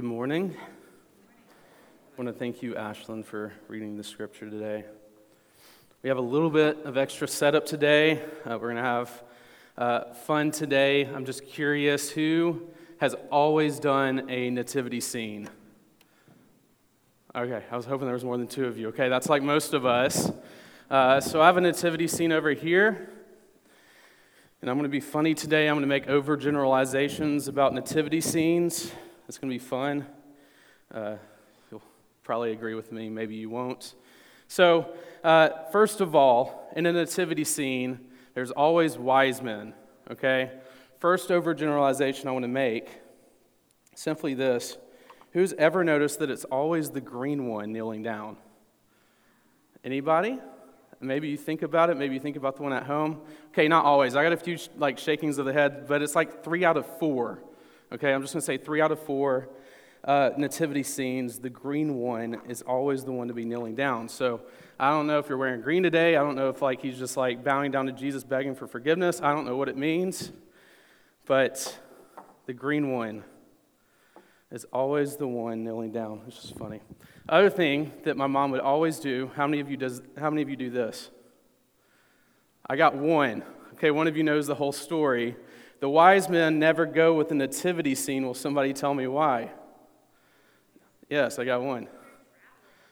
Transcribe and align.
Good 0.00 0.08
morning. 0.08 0.56
I 0.58 2.16
want 2.16 2.28
to 2.28 2.32
thank 2.32 2.62
you, 2.62 2.72
Ashlyn, 2.72 3.22
for 3.22 3.52
reading 3.68 3.98
the 3.98 4.02
scripture 4.02 4.48
today. 4.48 4.86
We 6.02 6.08
have 6.08 6.16
a 6.16 6.22
little 6.22 6.48
bit 6.48 6.78
of 6.86 6.96
extra 6.96 7.28
setup 7.28 7.66
today. 7.66 8.22
Uh, 8.46 8.56
we're 8.58 8.72
going 8.72 8.76
to 8.76 8.82
have 8.82 9.22
uh, 9.76 10.14
fun 10.14 10.52
today. 10.52 11.04
I'm 11.04 11.26
just 11.26 11.46
curious 11.46 12.08
who 12.08 12.62
has 12.98 13.14
always 13.30 13.78
done 13.78 14.30
a 14.30 14.48
nativity 14.48 15.00
scene? 15.00 15.50
Okay, 17.36 17.62
I 17.70 17.76
was 17.76 17.84
hoping 17.84 18.06
there 18.06 18.14
was 18.14 18.24
more 18.24 18.38
than 18.38 18.46
two 18.46 18.64
of 18.64 18.78
you. 18.78 18.88
Okay, 18.88 19.10
that's 19.10 19.28
like 19.28 19.42
most 19.42 19.74
of 19.74 19.84
us. 19.84 20.32
Uh, 20.90 21.20
so 21.20 21.42
I 21.42 21.46
have 21.46 21.58
a 21.58 21.60
nativity 21.60 22.08
scene 22.08 22.32
over 22.32 22.52
here. 22.52 23.10
And 24.62 24.70
I'm 24.70 24.78
going 24.78 24.84
to 24.84 24.88
be 24.88 25.00
funny 25.00 25.34
today. 25.34 25.68
I'm 25.68 25.74
going 25.74 25.82
to 25.82 25.86
make 25.88 26.06
overgeneralizations 26.06 27.48
about 27.48 27.74
nativity 27.74 28.22
scenes. 28.22 28.92
It's 29.30 29.38
going 29.38 29.48
to 29.48 29.54
be 29.54 29.64
fun. 29.64 30.06
Uh, 30.92 31.14
you'll 31.70 31.84
probably 32.24 32.50
agree 32.50 32.74
with 32.74 32.90
me, 32.90 33.08
maybe 33.08 33.36
you 33.36 33.48
won't. 33.48 33.94
So, 34.48 34.92
uh, 35.22 35.50
first 35.70 36.00
of 36.00 36.16
all, 36.16 36.68
in 36.74 36.84
a 36.84 36.92
nativity 36.92 37.44
scene, 37.44 38.00
there's 38.34 38.50
always 38.50 38.98
wise 38.98 39.40
men, 39.40 39.72
okay? 40.10 40.50
First 40.98 41.28
overgeneralization 41.28 42.26
I 42.26 42.32
want 42.32 42.42
to 42.42 42.48
make 42.48 42.90
simply 43.94 44.34
this 44.34 44.76
Who's 45.30 45.52
ever 45.52 45.84
noticed 45.84 46.18
that 46.18 46.28
it's 46.28 46.44
always 46.46 46.90
the 46.90 47.00
green 47.00 47.46
one 47.46 47.72
kneeling 47.72 48.02
down? 48.02 48.36
Anybody? 49.84 50.40
Maybe 51.00 51.28
you 51.28 51.36
think 51.36 51.62
about 51.62 51.88
it. 51.88 51.96
Maybe 51.96 52.14
you 52.14 52.20
think 52.20 52.34
about 52.34 52.56
the 52.56 52.64
one 52.64 52.72
at 52.72 52.82
home. 52.82 53.20
Okay, 53.52 53.68
not 53.68 53.84
always. 53.84 54.16
I 54.16 54.24
got 54.24 54.32
a 54.32 54.36
few 54.36 54.58
like 54.76 54.98
shakings 54.98 55.38
of 55.38 55.46
the 55.46 55.52
head, 55.52 55.86
but 55.86 56.02
it's 56.02 56.16
like 56.16 56.42
three 56.42 56.64
out 56.64 56.76
of 56.76 56.84
four. 56.98 57.38
Okay, 57.92 58.12
I'm 58.12 58.22
just 58.22 58.32
going 58.32 58.40
to 58.40 58.46
say 58.46 58.56
three 58.56 58.80
out 58.80 58.92
of 58.92 59.00
four 59.00 59.48
uh, 60.04 60.30
nativity 60.36 60.82
scenes, 60.84 61.40
the 61.40 61.50
green 61.50 61.96
one 61.96 62.40
is 62.48 62.62
always 62.62 63.04
the 63.04 63.10
one 63.10 63.28
to 63.28 63.34
be 63.34 63.44
kneeling 63.44 63.74
down. 63.74 64.08
So 64.08 64.42
I 64.78 64.90
don't 64.90 65.06
know 65.06 65.18
if 65.18 65.28
you're 65.28 65.36
wearing 65.36 65.60
green 65.60 65.82
today. 65.82 66.16
I 66.16 66.22
don't 66.22 66.36
know 66.36 66.48
if 66.48 66.62
like 66.62 66.80
he's 66.80 66.98
just 66.98 67.16
like 67.16 67.44
bowing 67.44 67.70
down 67.70 67.86
to 67.86 67.92
Jesus, 67.92 68.24
begging 68.24 68.54
for 68.54 68.66
forgiveness. 68.66 69.20
I 69.20 69.34
don't 69.34 69.44
know 69.44 69.56
what 69.56 69.68
it 69.68 69.76
means, 69.76 70.30
but 71.26 71.78
the 72.46 72.52
green 72.52 72.92
one 72.92 73.24
is 74.50 74.64
always 74.72 75.16
the 75.16 75.28
one 75.28 75.64
kneeling 75.64 75.90
down. 75.90 76.22
It's 76.26 76.42
just 76.42 76.56
funny. 76.56 76.80
Other 77.28 77.50
thing 77.50 77.92
that 78.04 78.16
my 78.16 78.26
mom 78.26 78.52
would 78.52 78.60
always 78.60 79.00
do. 79.00 79.30
How 79.34 79.46
many 79.46 79.60
of 79.60 79.70
you 79.70 79.76
does? 79.76 80.00
How 80.16 80.30
many 80.30 80.42
of 80.42 80.48
you 80.48 80.56
do 80.56 80.70
this? 80.70 81.10
I 82.68 82.76
got 82.76 82.94
one. 82.94 83.42
Okay, 83.74 83.90
one 83.90 84.06
of 84.06 84.16
you 84.16 84.22
knows 84.22 84.46
the 84.46 84.54
whole 84.54 84.72
story. 84.72 85.36
The 85.80 85.88
wise 85.88 86.28
men 86.28 86.58
never 86.58 86.84
go 86.84 87.14
with 87.14 87.30
the 87.30 87.34
nativity 87.34 87.94
scene. 87.94 88.26
Will 88.26 88.34
somebody 88.34 88.74
tell 88.74 88.92
me 88.92 89.06
why? 89.06 89.50
Yes, 91.08 91.38
I 91.38 91.44
got 91.44 91.62
one. 91.62 91.88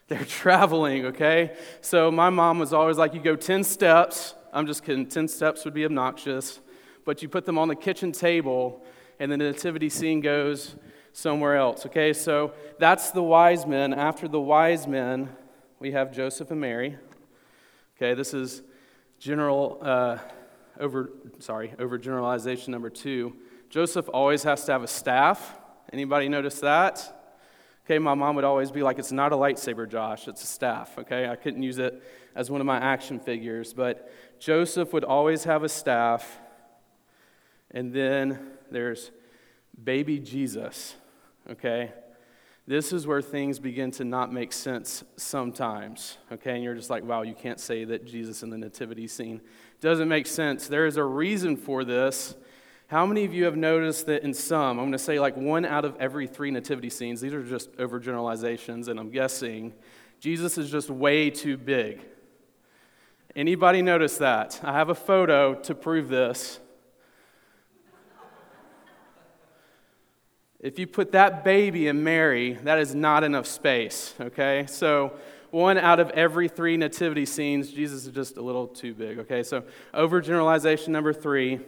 They're 0.08 0.24
traveling, 0.24 1.06
okay? 1.06 1.54
So 1.82 2.10
my 2.10 2.30
mom 2.30 2.58
was 2.58 2.72
always 2.72 2.96
like, 2.96 3.12
you 3.12 3.20
go 3.20 3.36
10 3.36 3.62
steps. 3.62 4.34
I'm 4.54 4.66
just 4.66 4.82
kidding, 4.82 5.06
10 5.06 5.28
steps 5.28 5.66
would 5.66 5.74
be 5.74 5.84
obnoxious. 5.84 6.60
But 7.04 7.22
you 7.22 7.28
put 7.28 7.44
them 7.44 7.58
on 7.58 7.68
the 7.68 7.76
kitchen 7.76 8.10
table, 8.10 8.82
and 9.20 9.30
the 9.30 9.36
nativity 9.36 9.90
scene 9.90 10.22
goes 10.22 10.74
somewhere 11.12 11.56
else, 11.56 11.84
okay? 11.84 12.14
So 12.14 12.54
that's 12.78 13.10
the 13.10 13.22
wise 13.22 13.66
men. 13.66 13.92
After 13.92 14.28
the 14.28 14.40
wise 14.40 14.86
men, 14.86 15.28
we 15.78 15.92
have 15.92 16.10
Joseph 16.10 16.50
and 16.50 16.60
Mary. 16.60 16.96
Okay, 17.96 18.14
this 18.14 18.32
is 18.32 18.62
general. 19.18 19.78
Uh, 19.82 20.18
over 20.78 21.10
sorry 21.38 21.74
overgeneralization 21.78 22.68
number 22.68 22.90
two 22.90 23.34
joseph 23.70 24.08
always 24.12 24.42
has 24.42 24.64
to 24.64 24.72
have 24.72 24.82
a 24.82 24.88
staff. 24.88 25.56
Anybody 25.92 26.28
notice 26.28 26.60
that? 26.60 27.14
Okay 27.84 27.98
my 27.98 28.14
mom 28.14 28.36
would 28.36 28.44
always 28.44 28.70
be 28.70 28.82
like 28.82 28.98
it's 28.98 29.12
not 29.12 29.32
a 29.32 29.36
lightsaber 29.36 29.88
josh 29.88 30.28
it's 30.28 30.42
a 30.42 30.46
staff 30.46 30.98
okay? 30.98 31.28
I 31.28 31.36
couldn't 31.36 31.62
use 31.62 31.78
it 31.78 32.02
as 32.34 32.50
one 32.50 32.60
of 32.60 32.66
my 32.66 32.78
action 32.78 33.18
figures 33.18 33.72
but 33.72 34.12
joseph 34.38 34.92
would 34.92 35.04
always 35.04 35.44
have 35.44 35.64
a 35.64 35.68
staff 35.68 36.38
and 37.70 37.92
then 37.92 38.38
there's 38.70 39.10
baby 39.82 40.18
jesus 40.18 40.94
okay 41.50 41.92
this 42.68 42.92
is 42.92 43.06
where 43.06 43.22
things 43.22 43.58
begin 43.58 43.90
to 43.92 44.04
not 44.04 44.30
make 44.30 44.52
sense 44.52 45.02
sometimes, 45.16 46.18
okay? 46.30 46.54
And 46.54 46.62
you're 46.62 46.74
just 46.74 46.90
like, 46.90 47.02
wow, 47.02 47.22
you 47.22 47.32
can't 47.32 47.58
say 47.58 47.84
that 47.84 48.04
Jesus 48.04 48.42
in 48.42 48.50
the 48.50 48.58
nativity 48.58 49.06
scene 49.06 49.40
doesn't 49.80 50.06
make 50.06 50.26
sense. 50.26 50.68
There 50.68 50.84
is 50.84 50.98
a 50.98 51.02
reason 51.02 51.56
for 51.56 51.82
this. 51.82 52.34
How 52.88 53.06
many 53.06 53.24
of 53.24 53.32
you 53.32 53.46
have 53.46 53.56
noticed 53.56 54.04
that 54.08 54.22
in 54.22 54.34
some, 54.34 54.78
I'm 54.78 54.84
going 54.84 54.92
to 54.92 54.98
say 54.98 55.18
like 55.18 55.34
one 55.34 55.64
out 55.64 55.86
of 55.86 55.96
every 55.98 56.26
three 56.26 56.50
nativity 56.50 56.90
scenes, 56.90 57.22
these 57.22 57.32
are 57.32 57.42
just 57.42 57.72
overgeneralizations, 57.78 58.88
and 58.88 59.00
I'm 59.00 59.10
guessing 59.10 59.72
Jesus 60.20 60.58
is 60.58 60.70
just 60.70 60.90
way 60.90 61.30
too 61.30 61.56
big. 61.56 62.02
Anybody 63.34 63.80
notice 63.80 64.18
that? 64.18 64.60
I 64.62 64.74
have 64.74 64.90
a 64.90 64.94
photo 64.94 65.54
to 65.54 65.74
prove 65.74 66.10
this. 66.10 66.60
If 70.60 70.80
you 70.80 70.88
put 70.88 71.12
that 71.12 71.44
baby 71.44 71.86
in 71.86 72.02
Mary, 72.02 72.54
that 72.64 72.78
is 72.78 72.92
not 72.92 73.22
enough 73.22 73.46
space, 73.46 74.14
okay? 74.20 74.66
So, 74.68 75.12
one 75.50 75.78
out 75.78 76.00
of 76.00 76.10
every 76.10 76.48
three 76.48 76.76
nativity 76.76 77.26
scenes, 77.26 77.70
Jesus 77.70 78.06
is 78.06 78.12
just 78.12 78.36
a 78.36 78.42
little 78.42 78.66
too 78.66 78.92
big, 78.92 79.20
okay? 79.20 79.44
So, 79.44 79.62
overgeneralization 79.94 80.88
number 80.88 81.12
three 81.12 81.60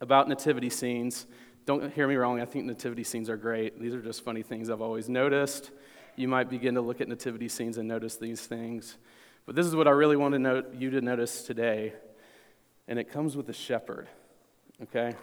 about 0.00 0.26
nativity 0.26 0.70
scenes. 0.70 1.26
Don't 1.66 1.92
hear 1.92 2.08
me 2.08 2.14
wrong, 2.14 2.40
I 2.40 2.46
think 2.46 2.64
nativity 2.64 3.04
scenes 3.04 3.28
are 3.28 3.36
great. 3.36 3.78
These 3.78 3.92
are 3.92 4.00
just 4.00 4.24
funny 4.24 4.42
things 4.42 4.70
I've 4.70 4.80
always 4.80 5.10
noticed. 5.10 5.70
You 6.16 6.28
might 6.28 6.48
begin 6.48 6.76
to 6.76 6.80
look 6.80 7.02
at 7.02 7.08
nativity 7.08 7.48
scenes 7.48 7.76
and 7.76 7.86
notice 7.86 8.16
these 8.16 8.40
things. 8.40 8.96
But 9.44 9.54
this 9.54 9.66
is 9.66 9.76
what 9.76 9.86
I 9.86 9.90
really 9.90 10.16
want 10.16 10.32
to 10.32 10.38
note, 10.38 10.72
you 10.72 10.88
to 10.90 11.02
notice 11.02 11.42
today, 11.42 11.92
and 12.88 12.98
it 12.98 13.12
comes 13.12 13.36
with 13.36 13.46
the 13.46 13.52
shepherd, 13.52 14.08
okay? 14.84 15.14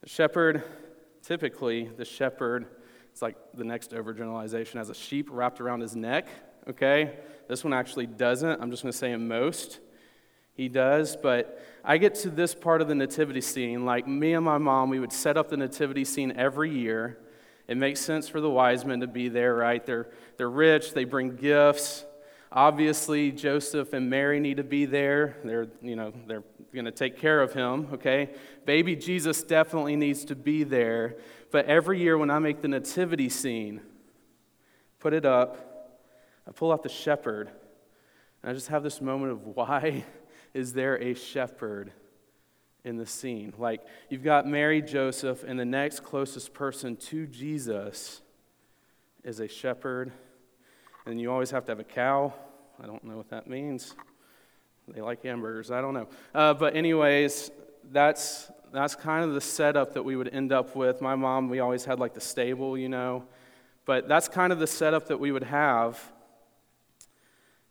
The 0.00 0.08
shepherd 0.08 0.62
typically 1.22 1.88
the 1.96 2.04
shepherd, 2.04 2.66
it's 3.10 3.22
like 3.22 3.36
the 3.54 3.64
next 3.64 3.92
overgeneralization, 3.92 4.74
has 4.74 4.90
a 4.90 4.94
sheep 4.94 5.28
wrapped 5.30 5.60
around 5.60 5.80
his 5.80 5.94
neck, 5.96 6.28
okay? 6.68 7.18
This 7.48 7.64
one 7.64 7.72
actually 7.72 8.06
doesn't. 8.06 8.60
I'm 8.60 8.70
just 8.70 8.82
going 8.82 8.92
to 8.92 8.98
say 8.98 9.12
in 9.12 9.28
most. 9.28 9.80
He 10.54 10.68
does, 10.68 11.16
but 11.16 11.62
I 11.84 11.98
get 11.98 12.14
to 12.16 12.30
this 12.30 12.54
part 12.54 12.82
of 12.82 12.88
the 12.88 12.94
nativity 12.94 13.40
scene. 13.40 13.84
Like 13.84 14.06
me 14.06 14.34
and 14.34 14.44
my 14.44 14.58
mom, 14.58 14.90
we 14.90 15.00
would 15.00 15.12
set 15.12 15.36
up 15.36 15.48
the 15.48 15.56
nativity 15.56 16.04
scene 16.04 16.32
every 16.32 16.70
year. 16.70 17.18
It 17.68 17.76
makes 17.76 18.00
sense 18.00 18.28
for 18.28 18.40
the 18.40 18.50
wise 18.50 18.84
men 18.84 19.00
to 19.00 19.06
be 19.06 19.28
there, 19.28 19.54
right? 19.54 19.84
They're, 19.84 20.08
they're 20.36 20.50
rich, 20.50 20.92
they 20.92 21.04
bring 21.04 21.36
gifts. 21.36 22.04
Obviously, 22.54 23.32
Joseph 23.32 23.94
and 23.94 24.10
Mary 24.10 24.38
need 24.38 24.58
to 24.58 24.64
be 24.64 24.84
there. 24.84 25.38
They're, 25.42 25.68
you 25.80 25.96
know, 25.96 26.12
they're 26.26 26.44
going 26.74 26.84
to 26.84 26.90
take 26.90 27.18
care 27.18 27.40
of 27.40 27.54
him, 27.54 27.88
okay? 27.94 28.30
Baby 28.66 28.94
Jesus 28.94 29.42
definitely 29.42 29.96
needs 29.96 30.26
to 30.26 30.36
be 30.36 30.62
there. 30.62 31.16
But 31.50 31.64
every 31.64 31.98
year 31.98 32.18
when 32.18 32.30
I 32.30 32.38
make 32.40 32.60
the 32.60 32.68
nativity 32.68 33.30
scene, 33.30 33.80
put 35.00 35.14
it 35.14 35.24
up, 35.24 36.00
I 36.46 36.52
pull 36.52 36.72
out 36.72 36.82
the 36.82 36.90
shepherd, 36.90 37.48
and 38.42 38.50
I 38.50 38.52
just 38.52 38.68
have 38.68 38.82
this 38.82 39.00
moment 39.00 39.32
of 39.32 39.46
why 39.46 40.04
is 40.54 40.74
there 40.74 41.00
a 41.00 41.14
shepherd 41.14 41.90
in 42.84 42.98
the 42.98 43.06
scene? 43.06 43.54
Like, 43.56 43.80
you've 44.10 44.24
got 44.24 44.46
Mary, 44.46 44.82
Joseph, 44.82 45.42
and 45.42 45.58
the 45.58 45.64
next 45.64 46.00
closest 46.00 46.52
person 46.52 46.96
to 46.96 47.26
Jesus 47.26 48.20
is 49.24 49.40
a 49.40 49.48
shepherd 49.48 50.12
and 51.06 51.20
you 51.20 51.30
always 51.30 51.50
have 51.50 51.64
to 51.66 51.72
have 51.72 51.80
a 51.80 51.84
cow. 51.84 52.32
I 52.82 52.86
don't 52.86 53.02
know 53.04 53.16
what 53.16 53.28
that 53.30 53.46
means. 53.46 53.94
They 54.88 55.00
like 55.00 55.22
hamburgers. 55.22 55.70
I 55.70 55.80
don't 55.80 55.94
know. 55.94 56.08
Uh, 56.34 56.54
but, 56.54 56.76
anyways, 56.76 57.50
that's, 57.90 58.50
that's 58.72 58.94
kind 58.94 59.24
of 59.24 59.34
the 59.34 59.40
setup 59.40 59.94
that 59.94 60.02
we 60.02 60.16
would 60.16 60.28
end 60.28 60.52
up 60.52 60.74
with. 60.74 61.00
My 61.00 61.14
mom, 61.14 61.48
we 61.48 61.60
always 61.60 61.84
had 61.84 61.98
like 61.98 62.14
the 62.14 62.20
stable, 62.20 62.76
you 62.76 62.88
know. 62.88 63.24
But 63.84 64.08
that's 64.08 64.28
kind 64.28 64.52
of 64.52 64.58
the 64.58 64.66
setup 64.66 65.08
that 65.08 65.18
we 65.18 65.32
would 65.32 65.44
have. 65.44 66.00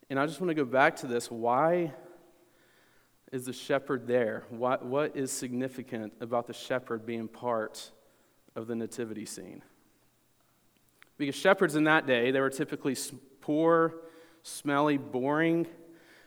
And 0.10 0.20
I 0.20 0.26
just 0.26 0.42
want 0.42 0.50
to 0.50 0.56
go 0.56 0.66
back 0.66 0.98
to 0.98 1.08
this. 1.08 1.32
Why 1.32 1.94
is 3.32 3.46
the 3.46 3.54
shepherd 3.54 4.08
there? 4.08 4.44
What, 4.50 4.86
what 4.86 5.16
is 5.16 5.32
significant 5.32 6.14
about 6.20 6.48
the 6.48 6.54
shepherd 6.54 7.06
being 7.06 7.30
part 7.30 7.92
of 8.56 8.68
the 8.68 8.76
nativity 8.76 9.26
scene? 9.26 9.64
Because 11.22 11.36
shepherds 11.36 11.76
in 11.76 11.84
that 11.84 12.08
day, 12.08 12.32
they 12.32 12.40
were 12.40 12.50
typically 12.50 12.98
poor, 13.42 13.94
smelly, 14.42 14.98
boring. 14.98 15.68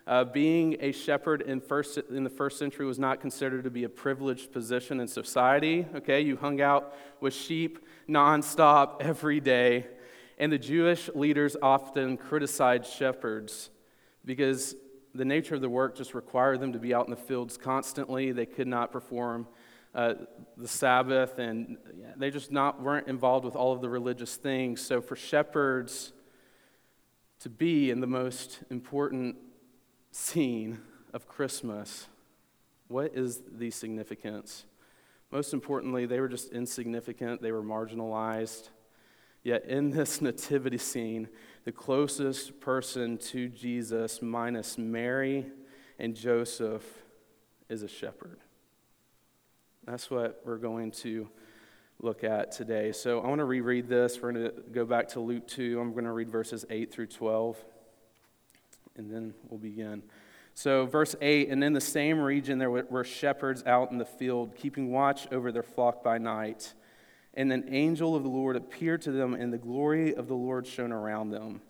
Uh, 0.06 0.22
being 0.22 0.76
a 0.78 0.92
shepherd 0.92 1.42
in, 1.42 1.60
first, 1.60 1.98
in 1.98 2.22
the 2.22 2.30
first 2.30 2.60
century 2.60 2.86
was 2.86 2.96
not 2.96 3.20
considered 3.20 3.64
to 3.64 3.70
be 3.70 3.82
a 3.82 3.88
privileged 3.88 4.52
position 4.52 5.00
in 5.00 5.08
society. 5.08 5.84
Okay, 5.96 6.20
you 6.20 6.36
hung 6.36 6.60
out 6.60 6.94
with 7.20 7.34
sheep 7.34 7.84
nonstop 8.08 9.02
every 9.02 9.40
day. 9.40 9.88
And 10.38 10.52
the 10.52 10.58
Jewish 10.58 11.10
leaders 11.12 11.56
often 11.60 12.16
criticized 12.16 12.86
shepherds 12.86 13.70
because 14.24 14.76
the 15.12 15.24
nature 15.24 15.56
of 15.56 15.60
the 15.60 15.68
work 15.68 15.96
just 15.96 16.14
required 16.14 16.60
them 16.60 16.72
to 16.72 16.78
be 16.78 16.94
out 16.94 17.06
in 17.06 17.10
the 17.10 17.16
fields 17.16 17.56
constantly. 17.56 18.30
They 18.30 18.46
could 18.46 18.68
not 18.68 18.92
perform 18.92 19.48
uh, 19.94 20.14
the 20.56 20.68
Sabbath, 20.68 21.38
and 21.38 21.76
they 22.16 22.30
just 22.30 22.50
not 22.50 22.82
weren't 22.82 23.06
involved 23.06 23.44
with 23.44 23.54
all 23.54 23.72
of 23.72 23.80
the 23.80 23.88
religious 23.88 24.36
things. 24.36 24.80
So 24.80 25.00
for 25.00 25.14
shepherds 25.14 26.12
to 27.40 27.48
be 27.48 27.90
in 27.90 28.00
the 28.00 28.06
most 28.06 28.60
important 28.70 29.36
scene 30.10 30.80
of 31.12 31.28
Christmas, 31.28 32.08
what 32.88 33.12
is 33.14 33.42
the 33.50 33.70
significance? 33.70 34.64
Most 35.30 35.52
importantly, 35.52 36.06
they 36.06 36.20
were 36.20 36.28
just 36.28 36.52
insignificant, 36.52 37.42
they 37.42 37.52
were 37.52 37.62
marginalized. 37.62 38.68
Yet 39.42 39.64
in 39.66 39.90
this 39.90 40.20
nativity 40.20 40.78
scene, 40.78 41.28
the 41.64 41.72
closest 41.72 42.60
person 42.60 43.18
to 43.18 43.48
Jesus, 43.48 44.22
minus 44.22 44.78
Mary 44.78 45.46
and 45.98 46.14
Joseph, 46.14 46.84
is 47.68 47.82
a 47.82 47.88
shepherd. 47.88 48.40
That's 49.86 50.10
what 50.10 50.40
we're 50.46 50.56
going 50.56 50.92
to 50.92 51.28
look 52.00 52.24
at 52.24 52.52
today. 52.52 52.90
So 52.92 53.20
I 53.20 53.28
want 53.28 53.40
to 53.40 53.44
reread 53.44 53.86
this. 53.86 54.20
We're 54.20 54.32
going 54.32 54.44
to 54.46 54.54
go 54.72 54.86
back 54.86 55.08
to 55.08 55.20
Luke 55.20 55.46
2. 55.46 55.78
I'm 55.78 55.92
going 55.92 56.06
to 56.06 56.12
read 56.12 56.30
verses 56.30 56.64
8 56.70 56.90
through 56.90 57.08
12, 57.08 57.62
and 58.96 59.12
then 59.12 59.34
we'll 59.48 59.60
begin. 59.60 60.02
So, 60.54 60.86
verse 60.86 61.14
8 61.20 61.50
And 61.50 61.62
in 61.62 61.74
the 61.74 61.82
same 61.82 62.18
region 62.18 62.58
there 62.58 62.70
were 62.70 63.04
shepherds 63.04 63.62
out 63.66 63.90
in 63.90 63.98
the 63.98 64.06
field, 64.06 64.56
keeping 64.56 64.90
watch 64.90 65.30
over 65.30 65.52
their 65.52 65.62
flock 65.62 66.02
by 66.02 66.16
night. 66.16 66.72
And 67.34 67.52
an 67.52 67.66
angel 67.68 68.16
of 68.16 68.22
the 68.22 68.28
Lord 68.30 68.56
appeared 68.56 69.02
to 69.02 69.12
them, 69.12 69.34
and 69.34 69.52
the 69.52 69.58
glory 69.58 70.14
of 70.14 70.28
the 70.28 70.34
Lord 70.34 70.66
shone 70.66 70.92
around 70.92 71.30
them. 71.30 71.60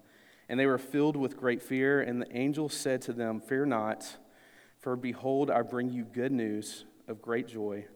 And 0.49 0.61
they 0.61 0.67
were 0.67 0.79
filled 0.79 1.17
with 1.17 1.37
great 1.37 1.63
fear. 1.63 2.01
And 2.01 2.23
the 2.23 2.37
angel 2.37 2.69
said 2.69 3.03
to 3.03 3.13
them, 3.13 3.41
Fear 3.41 3.67
not, 3.67 4.19
for 4.79 4.95
behold, 4.95 5.51
I 5.51 5.63
bring 5.63 5.91
you 5.91 6.05
good 6.05 6.33
news 6.33 6.85
of 7.09 7.21
great 7.21 7.49
joy 7.49 7.87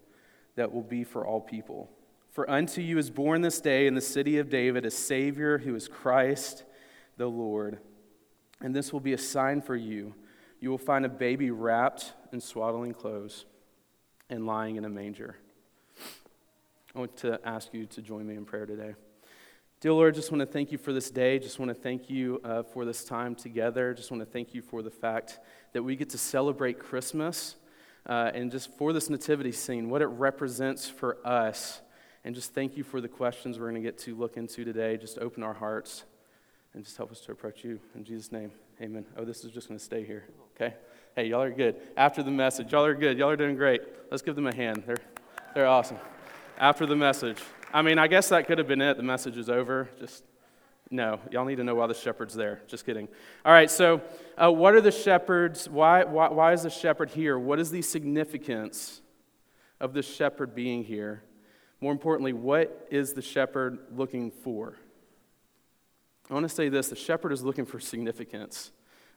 that 0.59 0.75
will 0.75 0.83
be 0.83 1.05
for 1.05 1.25
all 1.25 1.41
people. 1.41 1.89
For 2.31 2.49
unto 2.51 2.81
you 2.81 2.99
is 2.99 3.11
born 3.11 3.43
this 3.43 3.61
day 3.61 3.87
in 3.87 3.95
the 3.95 4.01
city 4.01 4.39
of 4.39 4.51
David 4.51 4.85
a 4.85 4.91
Savior 4.91 5.59
who 5.59 5.73
is 5.77 5.87
Christ 5.87 6.65
the 7.17 7.29
Lord. 7.29 7.79
And 8.61 8.75
this 8.75 8.93
will 8.93 9.01
be 9.01 9.13
a 9.13 9.19
sign 9.19 9.63
for 9.63 9.77
you. 9.77 10.15
You 10.61 10.71
will 10.71 10.79
find 10.79 11.07
a 11.07 11.09
baby 11.09 11.53
wrapped 11.53 12.13
in 12.33 12.41
swaddling 12.41 12.93
clothes 12.93 13.45
and 14.29 14.47
lying 14.47 14.75
in 14.75 14.85
a 14.85 14.89
manger. 14.89 15.37
I 16.93 16.99
want 16.99 17.17
to 17.19 17.39
ask 17.45 17.73
you 17.73 17.87
to 17.87 18.03
join 18.03 18.27
me 18.27 18.35
in 18.35 18.45
prayer 18.45 18.67
today. 18.67 18.95
Dear 19.81 19.93
Lord, 19.93 20.17
just 20.17 20.33
want 20.33 20.41
to 20.41 20.47
thank 20.47 20.73
you 20.73 20.79
for 20.79 20.93
this 20.93 21.09
day. 21.09 21.39
Just 21.39 21.61
want 21.61 21.69
to 21.69 21.81
thank 21.81 22.11
you 22.11 22.41
uh, 22.43 22.65
for 22.65 22.85
this 22.85 23.05
time 23.05 23.37
together. 23.37 23.95
Just 23.95 24.11
want 24.11 24.25
to 24.25 24.29
thank 24.29 24.55
you 24.55 24.63
for 24.63 24.83
the 24.83 24.91
fact 24.91 25.39
that 25.73 25.85
we 25.85 25.95
get 25.95 26.11
to 26.11 26.19
celebrate 26.19 26.81
Christmas 26.81 27.55
uh, 28.07 28.31
and 28.35 28.51
just 28.51 28.71
for 28.77 28.93
this 28.93 29.11
nativity 29.11 29.53
scene, 29.53 29.91
what 29.91 30.03
it 30.03 30.07
represents 30.07 30.89
for 30.89 31.19
us. 31.25 31.81
And 32.25 32.35
just 32.35 32.55
thank 32.55 32.77
you 32.77 32.85
for 32.85 33.01
the 33.01 33.09
questions 33.09 33.59
we're 33.59 33.71
going 33.71 33.83
to 33.83 33.87
get 33.87 33.99
to 34.01 34.15
look 34.15 34.37
into 34.37 34.65
today. 34.65 34.97
Just 34.97 35.19
open 35.19 35.43
our 35.43 35.55
hearts 35.55 36.05
and 36.75 36.85
just 36.85 36.97
help 36.97 37.11
us 37.11 37.21
to 37.21 37.33
approach 37.33 37.65
you. 37.65 37.81
In 37.95 38.05
Jesus' 38.05 38.33
name, 38.33 38.51
amen. 38.81 39.05
Oh, 39.17 39.25
this 39.25 39.45
is 39.45 39.53
just 39.53 39.69
going 39.69 39.79
to 39.79 39.85
stay 39.85 40.05
here, 40.05 40.25
okay? 40.55 40.75
Hey, 41.17 41.27
y'all 41.27 41.43
are 41.43 41.51
good. 41.51 41.77
After 41.97 42.23
the 42.23 42.31
message, 42.31 42.73
y'all 42.73 42.85
are 42.85 42.95
good. 42.95 43.19
Y'all 43.19 43.31
are 43.31 43.37
doing 43.37 43.57
great. 43.57 43.83
Let's 44.11 44.23
give 44.23 44.37
them 44.37 44.47
a 44.47 44.55
hand. 44.55 44.83
They're, 44.87 44.99
they're 45.55 45.67
awesome. 45.67 45.99
After 46.59 46.87
the 46.87 46.97
message. 46.97 47.39
I 47.73 47.83
mean, 47.83 47.99
I 47.99 48.07
guess 48.07 48.29
that 48.29 48.47
could 48.47 48.59
have 48.59 48.69
been 48.69 48.81
it. 48.81 48.97
The 48.97 49.03
message 49.03 49.37
is 49.37 49.49
over. 49.49 49.89
Just 49.99 50.23
no, 50.91 51.21
y'all 51.31 51.45
need 51.45 51.57
to 51.57 51.65
know 51.65 51.75
why 51.75 51.87
the 51.87 51.95
shepherd's 51.95 52.35
there. 52.35 52.63
Just 52.67 52.87
kidding. 52.87 53.09
All 53.45 53.53
right, 53.53 53.71
so 53.71 54.01
uh, 54.37 54.51
what 54.51 54.75
are 54.75 54.81
the 54.81 54.93
shepherds? 54.93 55.69
Why, 55.69 56.05
why, 56.05 56.29
why 56.29 56.53
is 56.53 56.63
the 56.63 56.71
shepherd 56.71 57.11
here? 57.11 57.39
What 57.39 57.61
is 57.61 57.71
the 57.71 57.83
significance 57.83 59.03
of 59.81 59.93
the 59.93 60.03
shepherd 60.03 60.55
being 60.55 60.85
here? 60.85 61.23
More 61.81 61.93
importantly, 61.93 62.33
what 62.33 62.89
is 62.91 63.13
the 63.13 63.23
shepherd 63.23 63.79
looking 63.95 64.31
for? 64.31 64.77
I 66.31 66.35
want 66.35 66.45
to 66.45 66.55
say 66.55 66.69
this 66.69 66.89
the 66.89 66.97
shepherd 66.97 67.33
is 67.33 67.43
looking 67.43 67.67
for 67.67 67.79
significance. 67.79 68.73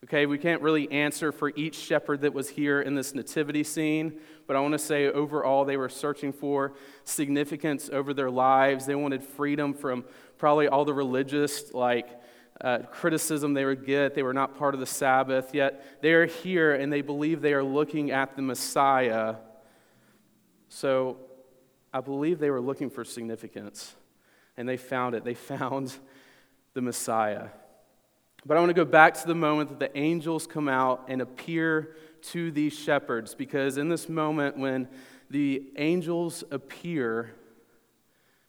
Okay, 0.06 0.26
we 0.26 0.40
can't 0.40 0.64
really 0.64 0.92
answer 0.92 1.32
for 1.32 1.52
each 1.56 1.76
shepherd 1.76 2.22
that 2.22 2.34
was 2.34 2.50
here 2.50 2.82
in 2.82 2.96
this 2.96 3.14
nativity 3.14 3.64
scene, 3.64 4.20
but 4.48 4.56
I 4.56 4.60
want 4.60 4.72
to 4.72 4.80
say 4.80 5.06
overall 5.06 5.64
they 5.64 5.78
were 5.78 5.90
searching 5.90 6.34
for 6.34 6.74
significance 7.04 7.88
over 7.94 8.12
their 8.12 8.32
lives. 8.32 8.88
They 8.88 8.96
wanted 8.96 9.24
freedom 9.24 9.76
from 9.76 10.04
probably 10.42 10.68
all 10.68 10.84
the 10.86 10.94
religious, 10.94 11.72
like, 11.72 12.10
uh, 12.62 12.80
criticism 12.92 13.54
they 13.54 13.64
would 13.64 13.86
get. 13.86 14.16
They 14.16 14.24
were 14.24 14.34
not 14.34 14.58
part 14.58 14.74
of 14.74 14.80
the 14.80 14.88
Sabbath, 14.88 15.54
yet 15.54 16.02
they 16.02 16.14
are 16.14 16.26
here 16.26 16.74
and 16.74 16.92
they 16.92 17.02
believe 17.02 17.42
they 17.42 17.54
are 17.54 17.64
looking 17.64 18.10
at 18.10 18.36
the 18.36 18.42
Messiah. 18.42 19.36
So 20.68 21.18
I 21.94 22.02
believe 22.02 22.40
they 22.40 22.50
were 22.50 22.60
looking 22.60 22.90
for 22.90 23.06
significance, 23.06 23.94
and 24.58 24.68
they 24.68 24.78
found 24.78 25.14
it. 25.14 25.24
They 25.24 25.34
found 25.54 25.96
the 26.74 26.82
Messiah. 26.82 27.50
But 28.44 28.58
I 28.58 28.62
want 28.62 28.72
to 28.72 28.74
go 28.74 28.84
back 28.84 29.14
to 29.22 29.28
the 29.28 29.36
moment 29.36 29.70
that 29.70 29.80
the 29.80 29.96
angels 29.96 30.48
come 30.48 30.68
out 30.68 31.06
and 31.08 31.22
appear 31.22 31.96
to 32.32 32.50
these 32.50 32.74
shepherds, 32.74 33.36
because 33.36 33.78
in 33.78 33.90
this 33.90 34.10
moment 34.10 34.58
when 34.58 34.88
the 35.30 35.72
angels 35.78 36.44
appear, 36.50 37.36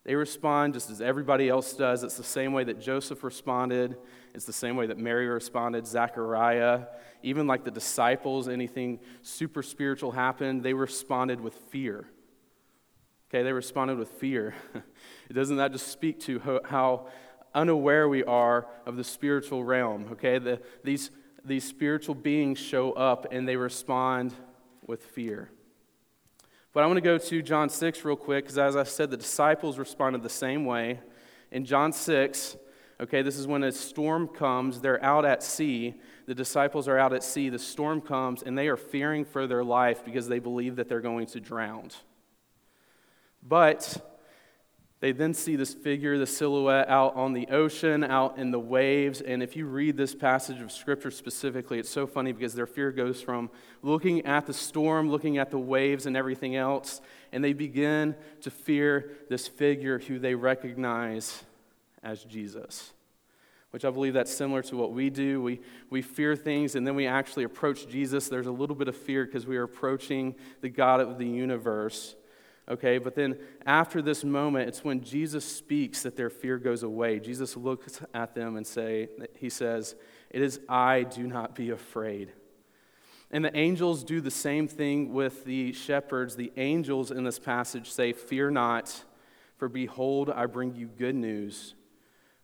they 0.04 0.14
respond 0.14 0.74
just 0.74 0.90
as 0.90 1.00
everybody 1.00 1.48
else 1.48 1.74
does. 1.74 2.02
It's 2.02 2.16
the 2.16 2.24
same 2.24 2.52
way 2.52 2.64
that 2.64 2.80
Joseph 2.80 3.22
responded, 3.22 3.96
it's 4.34 4.44
the 4.44 4.52
same 4.52 4.76
way 4.76 4.86
that 4.86 4.98
Mary 4.98 5.28
responded, 5.28 5.86
Zechariah, 5.86 6.86
even 7.22 7.46
like 7.46 7.64
the 7.64 7.70
disciples, 7.70 8.48
anything 8.48 8.98
super 9.22 9.62
spiritual 9.62 10.10
happened, 10.10 10.62
they 10.62 10.74
responded 10.74 11.40
with 11.40 11.54
fear. 11.54 12.06
Okay, 13.30 13.42
they 13.42 13.52
responded 13.52 13.96
with 13.96 14.08
fear. 14.08 14.54
Doesn't 15.32 15.56
that 15.56 15.72
just 15.72 15.88
speak 15.88 16.20
to 16.20 16.60
how 16.64 17.06
unaware 17.54 18.08
we 18.08 18.24
are 18.24 18.66
of 18.86 18.96
the 18.96 19.04
spiritual 19.04 19.64
realm. 19.64 20.08
Okay, 20.12 20.38
the, 20.38 20.60
these, 20.84 21.10
these 21.44 21.64
spiritual 21.64 22.14
beings 22.14 22.58
show 22.58 22.92
up 22.92 23.26
and 23.30 23.48
they 23.48 23.56
respond 23.56 24.34
with 24.86 25.02
fear. 25.02 25.50
But 26.72 26.84
I 26.84 26.86
want 26.86 26.96
to 26.96 27.02
go 27.02 27.18
to 27.18 27.42
John 27.42 27.68
6 27.68 28.04
real 28.04 28.16
quick 28.16 28.44
because, 28.44 28.56
as 28.56 28.76
I 28.76 28.84
said, 28.84 29.10
the 29.10 29.16
disciples 29.18 29.78
responded 29.78 30.22
the 30.22 30.30
same 30.30 30.64
way. 30.64 31.00
In 31.50 31.66
John 31.66 31.92
6, 31.92 32.56
okay, 32.98 33.20
this 33.20 33.36
is 33.36 33.46
when 33.46 33.62
a 33.62 33.70
storm 33.70 34.26
comes. 34.26 34.80
They're 34.80 35.02
out 35.04 35.26
at 35.26 35.42
sea. 35.42 35.94
The 36.26 36.34
disciples 36.34 36.88
are 36.88 36.98
out 36.98 37.12
at 37.12 37.22
sea. 37.22 37.50
The 37.50 37.58
storm 37.58 38.00
comes, 38.00 38.42
and 38.42 38.56
they 38.56 38.68
are 38.68 38.78
fearing 38.78 39.26
for 39.26 39.46
their 39.46 39.62
life 39.62 40.02
because 40.02 40.28
they 40.28 40.38
believe 40.38 40.76
that 40.76 40.88
they're 40.88 41.02
going 41.02 41.26
to 41.26 41.40
drown. 41.40 41.90
But 43.42 44.11
they 45.02 45.10
then 45.10 45.34
see 45.34 45.56
this 45.56 45.74
figure, 45.74 46.16
the 46.16 46.28
silhouette 46.28 46.88
out 46.88 47.16
on 47.16 47.32
the 47.32 47.48
ocean, 47.48 48.04
out 48.04 48.38
in 48.38 48.52
the 48.52 48.60
waves. 48.60 49.20
And 49.20 49.42
if 49.42 49.56
you 49.56 49.66
read 49.66 49.96
this 49.96 50.14
passage 50.14 50.60
of 50.60 50.70
Scripture 50.70 51.10
specifically, 51.10 51.80
it's 51.80 51.90
so 51.90 52.06
funny 52.06 52.30
because 52.30 52.54
their 52.54 52.68
fear 52.68 52.92
goes 52.92 53.20
from 53.20 53.50
looking 53.82 54.24
at 54.24 54.46
the 54.46 54.52
storm, 54.54 55.10
looking 55.10 55.38
at 55.38 55.50
the 55.50 55.58
waves 55.58 56.06
and 56.06 56.16
everything 56.16 56.54
else, 56.54 57.00
and 57.32 57.42
they 57.42 57.52
begin 57.52 58.14
to 58.42 58.50
fear 58.52 59.10
this 59.28 59.48
figure 59.48 59.98
who 59.98 60.20
they 60.20 60.36
recognize 60.36 61.42
as 62.04 62.22
Jesus. 62.22 62.92
Which 63.72 63.84
I 63.84 63.90
believe 63.90 64.14
that's 64.14 64.32
similar 64.32 64.62
to 64.62 64.76
what 64.76 64.92
we 64.92 65.10
do. 65.10 65.42
We, 65.42 65.62
we 65.90 66.02
fear 66.02 66.36
things 66.36 66.76
and 66.76 66.86
then 66.86 66.94
we 66.94 67.08
actually 67.08 67.42
approach 67.42 67.88
Jesus. 67.88 68.28
There's 68.28 68.46
a 68.46 68.52
little 68.52 68.76
bit 68.76 68.86
of 68.86 68.96
fear 68.96 69.24
because 69.24 69.48
we 69.48 69.56
are 69.56 69.64
approaching 69.64 70.36
the 70.60 70.68
God 70.68 71.00
of 71.00 71.18
the 71.18 71.26
universe. 71.26 72.14
Okay, 72.70 72.98
but 72.98 73.14
then 73.16 73.38
after 73.66 74.00
this 74.00 74.22
moment, 74.22 74.68
it's 74.68 74.84
when 74.84 75.02
Jesus 75.02 75.44
speaks 75.44 76.02
that 76.02 76.16
their 76.16 76.30
fear 76.30 76.58
goes 76.58 76.84
away. 76.84 77.18
Jesus 77.18 77.56
looks 77.56 78.00
at 78.14 78.34
them 78.34 78.56
and 78.56 78.66
say, 78.66 79.08
he 79.34 79.50
says, 79.50 79.96
"It 80.30 80.42
is 80.42 80.60
I, 80.68 81.02
do 81.02 81.26
not 81.26 81.54
be 81.56 81.70
afraid." 81.70 82.32
And 83.32 83.44
the 83.44 83.56
angels 83.56 84.04
do 84.04 84.20
the 84.20 84.30
same 84.30 84.68
thing 84.68 85.12
with 85.12 85.44
the 85.44 85.72
shepherds. 85.72 86.36
The 86.36 86.52
angels 86.56 87.10
in 87.10 87.24
this 87.24 87.38
passage 87.38 87.90
say, 87.90 88.12
"Fear 88.12 88.52
not, 88.52 89.04
for 89.56 89.68
behold, 89.68 90.30
I 90.30 90.46
bring 90.46 90.74
you 90.76 90.86
good 90.86 91.16
news 91.16 91.74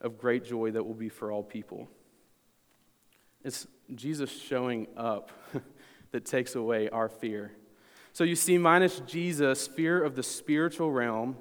of 0.01 0.19
great 0.19 0.45
joy 0.45 0.73
that 0.73 0.85
will 0.85 0.95
be 0.95 1.09
for 1.09 1.31
all 1.31 1.45
people." 1.45 1.89
It's 3.45 3.69
Jesus 3.95 4.31
showing 4.31 4.89
up 4.97 5.31
that 6.11 6.25
takes 6.25 6.57
away 6.57 6.89
our 6.89 7.09
fear. 7.09 7.53
So 8.19 8.25
you 8.25 8.35
see, 8.35 8.59
minus 8.59 8.99
Jesus, 9.07 9.69
fear 9.69 10.03
of 10.03 10.17
the 10.17 10.25
spiritual 10.25 10.91
realm 10.91 11.37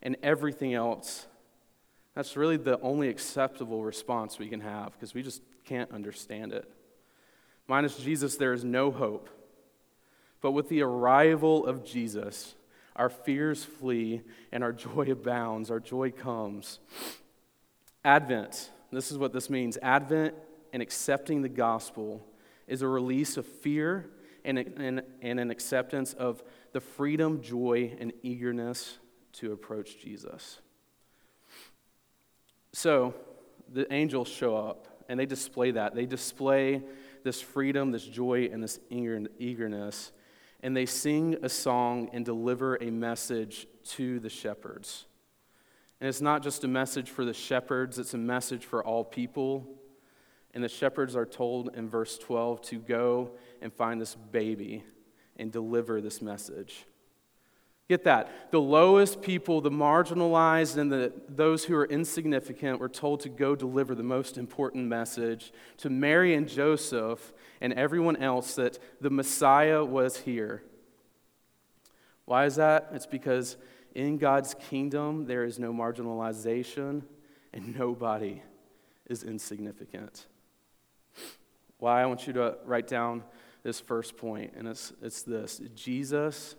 and 0.00 0.16
everything 0.22 0.74
else, 0.74 1.26
that's 2.14 2.36
really 2.36 2.56
the 2.56 2.78
only 2.82 3.08
acceptable 3.08 3.82
response 3.82 4.38
we 4.38 4.46
can 4.46 4.60
have 4.60 4.92
because 4.92 5.12
we 5.12 5.24
just 5.24 5.42
can't 5.64 5.90
understand 5.90 6.52
it. 6.52 6.70
Minus 7.66 7.96
Jesus, 7.96 8.36
there 8.36 8.52
is 8.52 8.62
no 8.62 8.92
hope. 8.92 9.28
But 10.40 10.52
with 10.52 10.68
the 10.68 10.82
arrival 10.82 11.66
of 11.66 11.84
Jesus, 11.84 12.54
our 12.94 13.08
fears 13.08 13.64
flee 13.64 14.22
and 14.52 14.62
our 14.62 14.72
joy 14.86 15.08
abounds, 15.10 15.68
our 15.68 15.80
joy 15.80 16.12
comes. 16.12 16.78
Advent, 18.04 18.70
this 18.92 19.10
is 19.10 19.18
what 19.18 19.32
this 19.32 19.50
means 19.50 19.78
Advent 19.82 20.34
and 20.72 20.80
accepting 20.80 21.42
the 21.42 21.48
gospel 21.48 22.24
is 22.68 22.82
a 22.82 22.86
release 22.86 23.36
of 23.36 23.44
fear 23.44 24.08
and, 24.44 24.58
and, 24.58 25.02
and 25.20 25.40
an 25.40 25.50
acceptance 25.50 26.12
of 26.14 26.42
the 26.72 26.80
freedom, 26.80 27.42
joy, 27.42 27.96
and 27.98 28.12
eagerness 28.22 28.98
to 29.32 29.52
approach 29.52 29.98
Jesus. 29.98 30.60
So 32.72 33.14
the 33.72 33.92
angels 33.92 34.28
show 34.28 34.56
up 34.56 35.04
and 35.08 35.18
they 35.18 35.26
display 35.26 35.72
that. 35.72 35.94
They 35.94 36.06
display 36.06 36.82
this 37.24 37.40
freedom, 37.40 37.90
this 37.90 38.06
joy, 38.06 38.48
and 38.52 38.62
this 38.62 38.78
eagerness. 38.90 40.12
And 40.62 40.76
they 40.76 40.86
sing 40.86 41.36
a 41.42 41.48
song 41.48 42.10
and 42.12 42.24
deliver 42.24 42.76
a 42.76 42.90
message 42.90 43.66
to 43.90 44.20
the 44.20 44.28
shepherds. 44.28 45.06
And 46.00 46.08
it's 46.08 46.20
not 46.20 46.42
just 46.42 46.64
a 46.64 46.68
message 46.68 47.10
for 47.10 47.24
the 47.24 47.34
shepherds, 47.34 47.98
it's 47.98 48.14
a 48.14 48.18
message 48.18 48.64
for 48.64 48.84
all 48.84 49.04
people. 49.04 49.79
And 50.54 50.64
the 50.64 50.68
shepherds 50.68 51.14
are 51.14 51.26
told 51.26 51.74
in 51.76 51.88
verse 51.88 52.18
12 52.18 52.60
to 52.62 52.78
go 52.78 53.32
and 53.62 53.72
find 53.72 54.00
this 54.00 54.14
baby 54.14 54.84
and 55.36 55.52
deliver 55.52 56.00
this 56.00 56.20
message. 56.20 56.86
Get 57.88 58.04
that. 58.04 58.52
The 58.52 58.60
lowest 58.60 59.20
people, 59.20 59.60
the 59.60 59.70
marginalized, 59.70 60.76
and 60.76 60.92
the, 60.92 61.12
those 61.28 61.64
who 61.64 61.74
are 61.74 61.86
insignificant 61.86 62.78
were 62.78 62.88
told 62.88 63.18
to 63.22 63.28
go 63.28 63.56
deliver 63.56 63.96
the 63.96 64.04
most 64.04 64.38
important 64.38 64.86
message 64.86 65.52
to 65.78 65.90
Mary 65.90 66.34
and 66.34 66.48
Joseph 66.48 67.32
and 67.60 67.72
everyone 67.72 68.16
else 68.16 68.54
that 68.54 68.78
the 69.00 69.10
Messiah 69.10 69.84
was 69.84 70.18
here. 70.18 70.62
Why 72.26 72.44
is 72.44 72.54
that? 72.56 72.90
It's 72.92 73.06
because 73.06 73.56
in 73.92 74.18
God's 74.18 74.54
kingdom, 74.54 75.26
there 75.26 75.42
is 75.42 75.58
no 75.58 75.72
marginalization 75.72 77.02
and 77.52 77.76
nobody 77.76 78.40
is 79.06 79.24
insignificant. 79.24 80.28
Why? 81.80 82.02
I 82.02 82.06
want 82.06 82.26
you 82.26 82.34
to 82.34 82.58
write 82.64 82.86
down 82.86 83.24
this 83.62 83.80
first 83.80 84.16
point, 84.16 84.52
and 84.56 84.68
it's, 84.68 84.92
it's 85.02 85.22
this 85.22 85.60
Jesus 85.74 86.54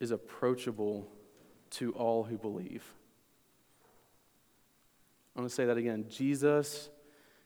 is 0.00 0.10
approachable 0.10 1.06
to 1.70 1.92
all 1.92 2.24
who 2.24 2.38
believe. 2.38 2.84
I 5.36 5.40
want 5.40 5.50
to 5.50 5.54
say 5.54 5.66
that 5.66 5.76
again. 5.76 6.06
Jesus 6.08 6.88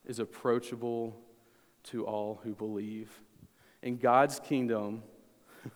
is 0.07 0.19
approachable 0.19 1.21
to 1.85 2.07
all 2.07 2.41
who 2.43 2.55
believe. 2.55 3.11
In 3.83 3.97
God's 3.97 4.39
kingdom, 4.41 5.03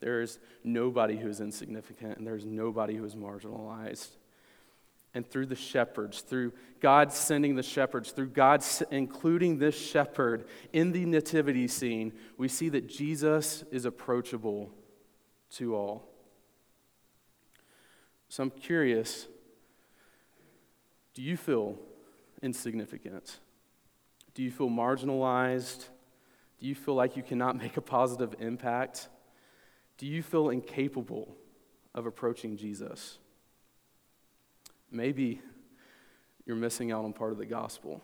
there 0.00 0.22
is 0.22 0.38
nobody 0.62 1.16
who 1.16 1.28
is 1.28 1.40
insignificant 1.40 2.18
and 2.18 2.26
there 2.26 2.36
is 2.36 2.44
nobody 2.44 2.94
who 2.94 3.04
is 3.04 3.16
marginalized. 3.16 4.10
And 5.18 5.28
through 5.28 5.46
the 5.46 5.56
shepherds, 5.56 6.20
through 6.20 6.52
God 6.78 7.12
sending 7.12 7.56
the 7.56 7.62
shepherds, 7.64 8.12
through 8.12 8.28
God 8.28 8.62
including 8.92 9.58
this 9.58 9.76
shepherd 9.76 10.44
in 10.72 10.92
the 10.92 11.04
nativity 11.04 11.66
scene, 11.66 12.12
we 12.36 12.46
see 12.46 12.68
that 12.68 12.88
Jesus 12.88 13.64
is 13.72 13.84
approachable 13.84 14.70
to 15.54 15.74
all. 15.74 16.08
So 18.28 18.44
I'm 18.44 18.50
curious 18.50 19.26
do 21.14 21.22
you 21.22 21.36
feel 21.36 21.74
insignificant? 22.40 23.40
Do 24.34 24.44
you 24.44 24.52
feel 24.52 24.70
marginalized? 24.70 25.88
Do 26.60 26.66
you 26.68 26.76
feel 26.76 26.94
like 26.94 27.16
you 27.16 27.24
cannot 27.24 27.56
make 27.60 27.76
a 27.76 27.82
positive 27.82 28.36
impact? 28.38 29.08
Do 29.96 30.06
you 30.06 30.22
feel 30.22 30.50
incapable 30.50 31.34
of 31.92 32.06
approaching 32.06 32.56
Jesus? 32.56 33.18
Maybe 34.90 35.40
you're 36.46 36.56
missing 36.56 36.92
out 36.92 37.04
on 37.04 37.12
part 37.12 37.32
of 37.32 37.38
the 37.38 37.46
gospel. 37.46 38.02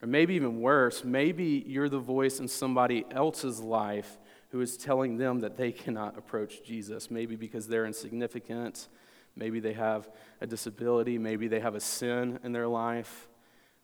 Or 0.00 0.08
maybe 0.08 0.34
even 0.34 0.60
worse, 0.60 1.04
maybe 1.04 1.64
you're 1.66 1.88
the 1.88 1.98
voice 1.98 2.40
in 2.40 2.48
somebody 2.48 3.04
else's 3.10 3.60
life 3.60 4.18
who 4.50 4.60
is 4.60 4.76
telling 4.76 5.16
them 5.16 5.40
that 5.40 5.56
they 5.56 5.72
cannot 5.72 6.18
approach 6.18 6.62
Jesus, 6.64 7.10
maybe 7.10 7.36
because 7.36 7.68
they're 7.68 7.86
insignificant, 7.86 8.88
maybe 9.36 9.60
they 9.60 9.72
have 9.72 10.10
a 10.40 10.46
disability, 10.46 11.18
maybe 11.18 11.48
they 11.48 11.60
have 11.60 11.74
a 11.74 11.80
sin 11.80 12.38
in 12.42 12.52
their 12.52 12.68
life. 12.68 13.28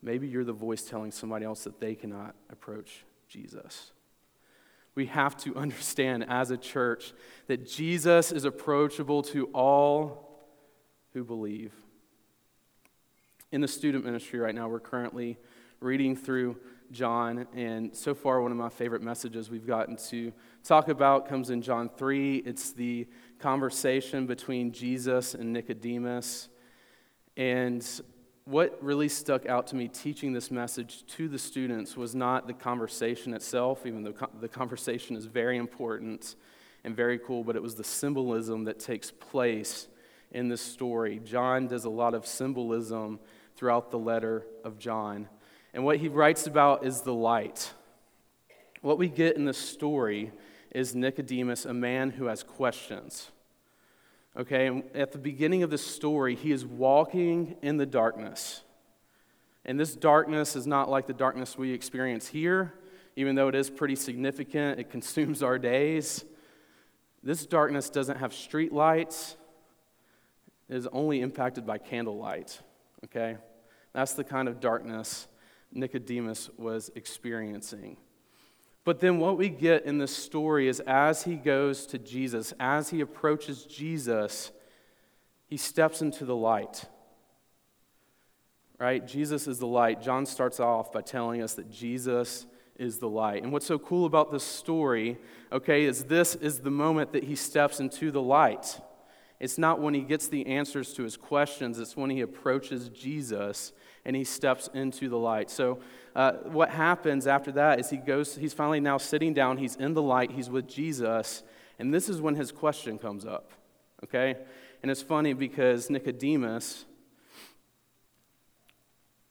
Maybe 0.03 0.29
you're 0.29 0.45
the 0.45 0.53
voice 0.53 0.83
telling 0.83 1.11
somebody 1.11 1.45
else 1.45 1.65
that 1.65 1.81
they 1.81 1.95
cannot 1.95 2.35
approach 2.51 3.05
Jesus. 3.29 3.93
We 4.95 5.07
have 5.07 5.37
to 5.39 5.57
understand 5.57 6.27
as 6.29 6.51
a 6.51 6.57
church 6.57 7.13
that 7.47 7.69
Jesus 7.69 8.33
is 8.33 8.45
approachable 8.45 9.23
to 9.23 9.47
all 9.55 10.28
who 11.19 11.25
believe. 11.25 11.73
In 13.51 13.61
the 13.61 13.67
student 13.67 14.05
ministry 14.05 14.39
right 14.39 14.55
now, 14.55 14.69
we're 14.69 14.79
currently 14.79 15.37
reading 15.81 16.15
through 16.15 16.57
John, 16.93 17.49
and 17.57 17.93
so 17.93 18.15
far, 18.15 18.41
one 18.41 18.53
of 18.53 18.57
my 18.57 18.69
favorite 18.69 19.03
messages 19.03 19.51
we've 19.51 19.67
gotten 19.67 19.97
to 20.11 20.33
talk 20.63 20.89
about 20.89 21.29
comes 21.29 21.51
in 21.51 21.61
John 21.61 21.89
3. 21.89 22.37
It's 22.47 22.71
the 22.71 23.09
conversation 23.41 24.29
between 24.29 24.71
Jesus 24.71 25.35
and 25.35 25.53
Nicodemus. 25.53 26.51
And 27.37 27.85
what 28.45 28.79
really 28.81 29.09
stuck 29.09 29.45
out 29.47 29.67
to 29.69 29.77
me 29.77 29.89
teaching 29.89 30.33
this 30.33 30.53
message 30.53 31.05
to 31.17 31.27
the 31.27 31.39
students 31.39 31.97
was 31.97 32.15
not 32.15 32.47
the 32.47 32.55
conversation 32.55 33.35
itself, 33.35 33.87
even 33.87 34.05
though 34.05 34.15
the 34.41 34.49
conversation 34.49 35.17
is 35.17 35.27
very 35.27 35.57
important 35.57 36.37
and 36.85 36.95
very 36.95 37.19
cool, 37.19 37.43
but 37.43 37.57
it 37.57 37.63
was 37.63 37.75
the 37.75 37.83
symbolism 37.83 38.63
that 38.65 38.79
takes 38.79 39.11
place 39.11 39.89
in 40.33 40.49
this 40.49 40.61
story. 40.61 41.21
John 41.25 41.67
does 41.67 41.85
a 41.85 41.91
lot 41.91 42.15
of 42.15 42.27
symbolism 42.27 43.19
throughout 43.57 43.91
the 43.91 43.99
letter 43.99 44.47
of 44.65 44.79
John. 44.79 45.29
And 45.75 45.85
what 45.85 45.99
he 45.99 46.09
writes 46.09 46.47
about 46.47 46.85
is 46.85 47.03
the 47.03 47.15
light. 47.15 47.73
What 48.81 48.99
we 48.99 49.09
get 49.09 49.37
in 49.37 49.45
the 49.45 49.55
story 49.55 50.33
is 50.71 50.95
Nicodemus, 50.95 51.65
a 51.65 51.75
man 51.75 52.11
who 52.11 52.27
has 52.27 52.43
questions. 52.43 53.31
Okay, 54.37 54.67
and 54.67 54.85
at 54.95 55.13
the 55.13 55.19
beginning 55.19 55.63
of 55.63 55.71
the 55.71 55.79
story, 55.79 56.37
he 56.37 56.53
is 56.53 56.65
walking 56.65 57.57
in 57.63 57.77
the 57.77 57.87
darkness. 57.87 58.63
And 59.65 59.79
this 59.81 59.97
darkness 59.97 60.55
is 60.55 60.67
not 60.67 60.89
like 60.89 61.07
the 61.07 61.13
darkness 61.13 61.59
we 61.59 61.73
experience 61.73 62.29
here, 62.29 62.73
even 63.17 63.35
though 63.35 63.49
it 63.49 63.55
is 63.55 63.69
pretty 63.69 63.97
significant, 63.97 64.79
it 64.79 64.91
consumes 64.91 65.43
our 65.43 65.59
days. 65.59 66.25
This 67.23 67.45
darkness 67.45 67.91
doesn't 67.91 68.19
have 68.19 68.33
street 68.33 68.73
lights, 68.73 69.37
is 70.69 70.87
only 70.89 71.21
impacted 71.21 71.67
by 71.67 71.79
candlelight. 71.79 72.61
Okay? 73.05 73.37
That's 73.93 74.13
the 74.13 74.25
kind 74.25 74.49
of 74.49 74.61
darkness 74.61 75.29
Nicodemus 75.73 76.51
was 76.57 76.91
experiencing. 76.95 77.97
But 78.85 79.01
then 79.01 79.19
what 79.19 79.37
we 79.37 79.49
get 79.49 79.85
in 79.85 79.99
this 79.99 80.17
story 80.17 80.69
is 80.69 80.81
as 80.81 81.25
he 81.25 81.37
goes 81.37 81.87
to 81.87 81.99
Jesus, 81.99 82.55
as 82.59 82.89
he 82.91 83.01
approaches 83.01 83.65
Jesus, 83.65 84.51
he 85.47 85.57
steps 85.57 86.01
into 86.01 86.25
the 86.25 86.37
light. 86.37 86.85
Right? 88.79 89.07
Jesus 89.07 89.47
is 89.47 89.59
the 89.59 89.67
light. 89.67 90.01
John 90.01 90.25
starts 90.25 90.61
off 90.61 90.93
by 90.93 91.03
telling 91.03 91.43
us 91.43 91.55
that 91.55 91.71
Jesus 91.71 92.47
is 92.77 92.99
the 92.99 93.09
light. 93.09 93.43
And 93.43 93.53
what's 93.53 93.67
so 93.67 93.79
cool 93.79 94.07
about 94.07 94.31
this 94.31 94.45
story, 94.45 95.19
okay, 95.51 95.85
is 95.85 96.05
this 96.05 96.37
is 96.37 96.61
the 96.61 96.71
moment 96.71 97.13
that 97.13 97.25
he 97.25 97.35
steps 97.35 97.81
into 97.81 98.11
the 98.11 98.23
light. 98.23 98.81
It's 99.41 99.59
not 99.59 99.81
when 99.81 99.95
he 99.95 100.01
gets 100.01 100.29
the 100.29 100.47
answers 100.47 100.93
to 100.95 101.05
his 101.05 101.17
questions, 101.17 101.79
it's 101.79 101.97
when 101.97 102.11
he 102.11 102.21
approaches 102.21 102.89
Jesus 102.89 103.73
and 104.05 104.17
he 104.17 104.25
steps 104.25 104.69
into 104.75 105.09
the 105.09 105.19
light. 105.19 105.51
So, 105.51 105.81
uh, 106.17 106.33
what 106.45 106.71
happens 106.71 107.27
after 107.27 107.53
that 107.53 107.79
is 107.79 107.91
he 107.91 107.99
goes, 107.99 108.37
he's 108.37 108.55
finally 108.55 108.81
now 108.81 108.99
sitting 108.99 109.35
down, 109.35 109.59
he's 109.59 109.77
in 109.77 109.95
the 109.95 110.03
light, 110.03 110.33
he's 110.33 110.51
with 110.51 110.67
Jesus, 110.67 111.43
and 111.79 111.95
this 111.95 112.09
is 112.09 112.21
when 112.21 112.35
his 112.35 112.51
question 112.51 112.99
comes 112.99 113.25
up, 113.25 113.53
okay? 114.05 114.37
And 114.83 114.91
it's 114.91 115.03
funny 115.03 115.33
because 115.33 115.91
Nicodemus, 115.91 116.85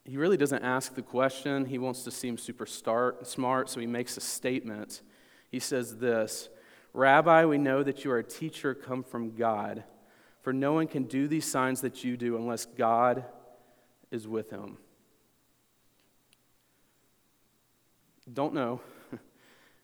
he 0.06 0.16
really 0.16 0.38
doesn't 0.38 0.64
ask 0.64 0.96
the 0.96 1.02
question. 1.02 1.66
He 1.66 1.78
wants 1.78 2.04
to 2.04 2.12
seem 2.12 2.38
super 2.38 2.66
start, 2.66 3.28
smart, 3.28 3.70
so 3.70 3.82
he 3.82 3.88
makes 3.88 4.16
a 4.16 4.22
statement. 4.22 5.02
He 5.50 5.60
says 5.60 5.98
this 5.98 6.50
Rabbi, 6.94 7.46
we 7.46 7.58
know 7.58 7.84
that 7.84 8.04
you 8.06 8.12
are 8.12 8.20
a 8.20 8.24
teacher 8.24 8.74
come 8.74 9.04
from 9.04 9.36
God, 9.36 9.84
for 10.48 10.54
no 10.54 10.72
one 10.72 10.88
can 10.88 11.04
do 11.04 11.28
these 11.28 11.44
signs 11.44 11.82
that 11.82 12.06
you 12.06 12.16
do 12.16 12.38
unless 12.38 12.66
God 12.66 13.26
is 14.12 14.30
with 14.30 14.50
him. 14.50 14.78
Don't 18.32 18.54
know 18.54 18.80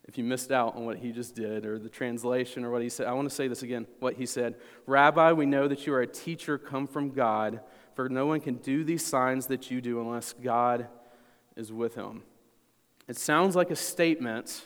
if 0.08 0.18
you 0.18 0.24
missed 0.24 0.54
out 0.54 0.78
on 0.78 0.86
what 0.86 1.00
he 1.00 1.12
just 1.12 1.36
did 1.36 1.66
or 1.66 1.78
the 1.78 1.90
translation 1.90 2.64
or 2.64 2.72
what 2.72 2.82
he 2.82 2.88
said. 2.88 3.08
I 3.08 3.12
want 3.12 3.28
to 3.28 3.36
say 3.36 3.50
this 3.50 3.62
again 3.62 3.86
what 4.00 4.14
he 4.14 4.26
said 4.26 4.56
Rabbi, 4.86 5.34
we 5.34 5.46
know 5.46 5.68
that 5.68 5.86
you 5.86 5.94
are 5.96 6.00
a 6.00 6.08
teacher 6.08 6.58
come 6.58 6.88
from 6.88 7.10
God, 7.10 7.60
for 7.94 8.08
no 8.08 8.26
one 8.26 8.40
can 8.40 8.56
do 8.56 8.86
these 8.86 9.06
signs 9.06 9.48
that 9.48 9.70
you 9.70 9.82
do 9.82 10.00
unless 10.00 10.32
God 10.32 10.88
is 11.58 11.74
with 11.74 11.96
him. 11.96 12.24
It 13.10 13.18
sounds 13.18 13.58
like 13.58 13.70
a 13.70 13.76
statement, 13.76 14.66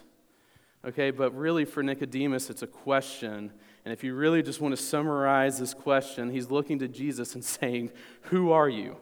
okay, 0.86 1.10
but 1.10 1.36
really 1.36 1.66
for 1.66 1.82
Nicodemus, 1.82 2.51
it's 2.51 2.62
a 2.62 2.68
question. 2.68 3.51
And 3.88 3.94
if 3.94 4.03
you 4.03 4.15
really 4.15 4.44
just 4.44 4.60
want 4.60 4.75
to 4.75 4.84
summarize 4.84 5.58
this 5.58 5.74
question, 5.74 6.29
he's 6.29 6.51
looking 6.51 6.79
to 6.79 6.89
Jesus 6.89 7.36
and 7.36 7.46
saying, 7.46 7.91
Who 8.24 8.51
are 8.51 8.67
you? 8.67 8.98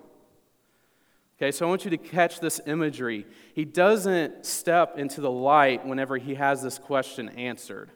Okay, 1.39 1.51
so 1.51 1.65
I 1.65 1.70
want 1.70 1.86
you 1.86 1.89
to 1.89 1.98
catch 1.98 2.39
this 2.39 2.62
imagery. 2.68 3.25
He 3.56 3.65
doesn't 3.65 4.46
step 4.46 5.00
into 5.00 5.22
the 5.22 5.32
light 5.32 5.88
whenever 5.88 6.18
he 6.18 6.36
has 6.36 6.62
this 6.62 6.77
question 6.77 7.30
answered. 7.30 7.89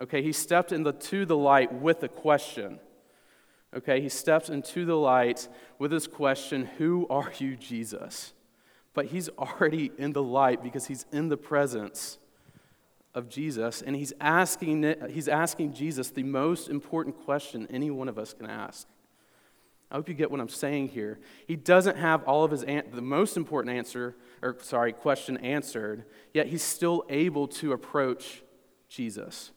Okay, 0.00 0.22
he 0.22 0.32
stepped 0.32 0.72
into 0.72 1.26
the 1.26 1.36
light 1.36 1.70
with 1.70 2.02
a 2.02 2.08
question. 2.08 2.80
Okay, 3.76 4.00
he 4.00 4.08
steps 4.08 4.48
into 4.48 4.86
the 4.86 4.96
light 4.96 5.48
with 5.78 5.92
his 5.92 6.06
question, 6.06 6.64
Who 6.78 7.06
are 7.10 7.30
you, 7.36 7.56
Jesus? 7.56 8.32
But 8.94 9.04
he's 9.04 9.28
already 9.38 9.92
in 9.98 10.14
the 10.14 10.22
light 10.22 10.62
because 10.62 10.86
he's 10.86 11.04
in 11.12 11.28
the 11.28 11.36
presence 11.36 12.16
of 13.14 13.28
Jesus, 13.28 13.82
and 13.82 13.94
he's 13.94 14.12
asking, 14.20 14.94
he's 15.10 15.28
asking 15.28 15.74
Jesus 15.74 16.10
the 16.10 16.22
most 16.22 16.68
important 16.68 17.16
question 17.24 17.66
any 17.70 17.90
one 17.90 18.08
of 18.08 18.18
us 18.18 18.32
can 18.32 18.46
ask. 18.46 18.86
I 19.90 19.96
hope 19.96 20.08
you 20.08 20.14
get 20.14 20.30
what 20.30 20.40
I'm 20.40 20.48
saying 20.48 20.88
here. 20.88 21.18
He 21.46 21.54
doesn't 21.54 21.98
have 21.98 22.24
all 22.24 22.44
of 22.44 22.50
his 22.50 22.62
an- 22.64 22.90
the 22.94 23.02
most 23.02 23.36
important 23.36 23.76
answer 23.76 24.16
or 24.42 24.56
sorry, 24.60 24.92
question 24.92 25.36
answered, 25.38 26.04
yet 26.34 26.48
he's 26.48 26.62
still 26.62 27.04
able 27.08 27.46
to 27.46 27.72
approach 27.72 28.42
Jesus. 28.88 29.52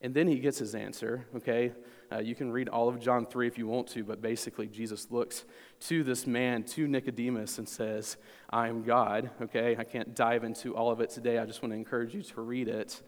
And 0.00 0.12
then 0.12 0.26
he 0.26 0.38
gets 0.40 0.58
his 0.58 0.74
answer, 0.74 1.26
okay? 1.36 1.72
Uh, 2.14 2.20
you 2.20 2.34
can 2.34 2.52
read 2.52 2.68
all 2.68 2.88
of 2.88 3.00
John 3.00 3.26
3 3.26 3.46
if 3.46 3.58
you 3.58 3.66
want 3.66 3.88
to, 3.88 4.04
but 4.04 4.22
basically, 4.22 4.66
Jesus 4.68 5.10
looks 5.10 5.44
to 5.80 6.04
this 6.04 6.26
man, 6.26 6.62
to 6.64 6.86
Nicodemus, 6.86 7.58
and 7.58 7.68
says, 7.68 8.16
I 8.50 8.68
am 8.68 8.84
God, 8.84 9.30
okay? 9.42 9.74
I 9.76 9.82
can't 9.82 10.14
dive 10.14 10.44
into 10.44 10.76
all 10.76 10.92
of 10.92 11.00
it 11.00 11.10
today. 11.10 11.38
I 11.38 11.44
just 11.44 11.62
want 11.62 11.72
to 11.72 11.76
encourage 11.76 12.14
you 12.14 12.22
to 12.22 12.40
read 12.40 12.68
it. 12.68 13.02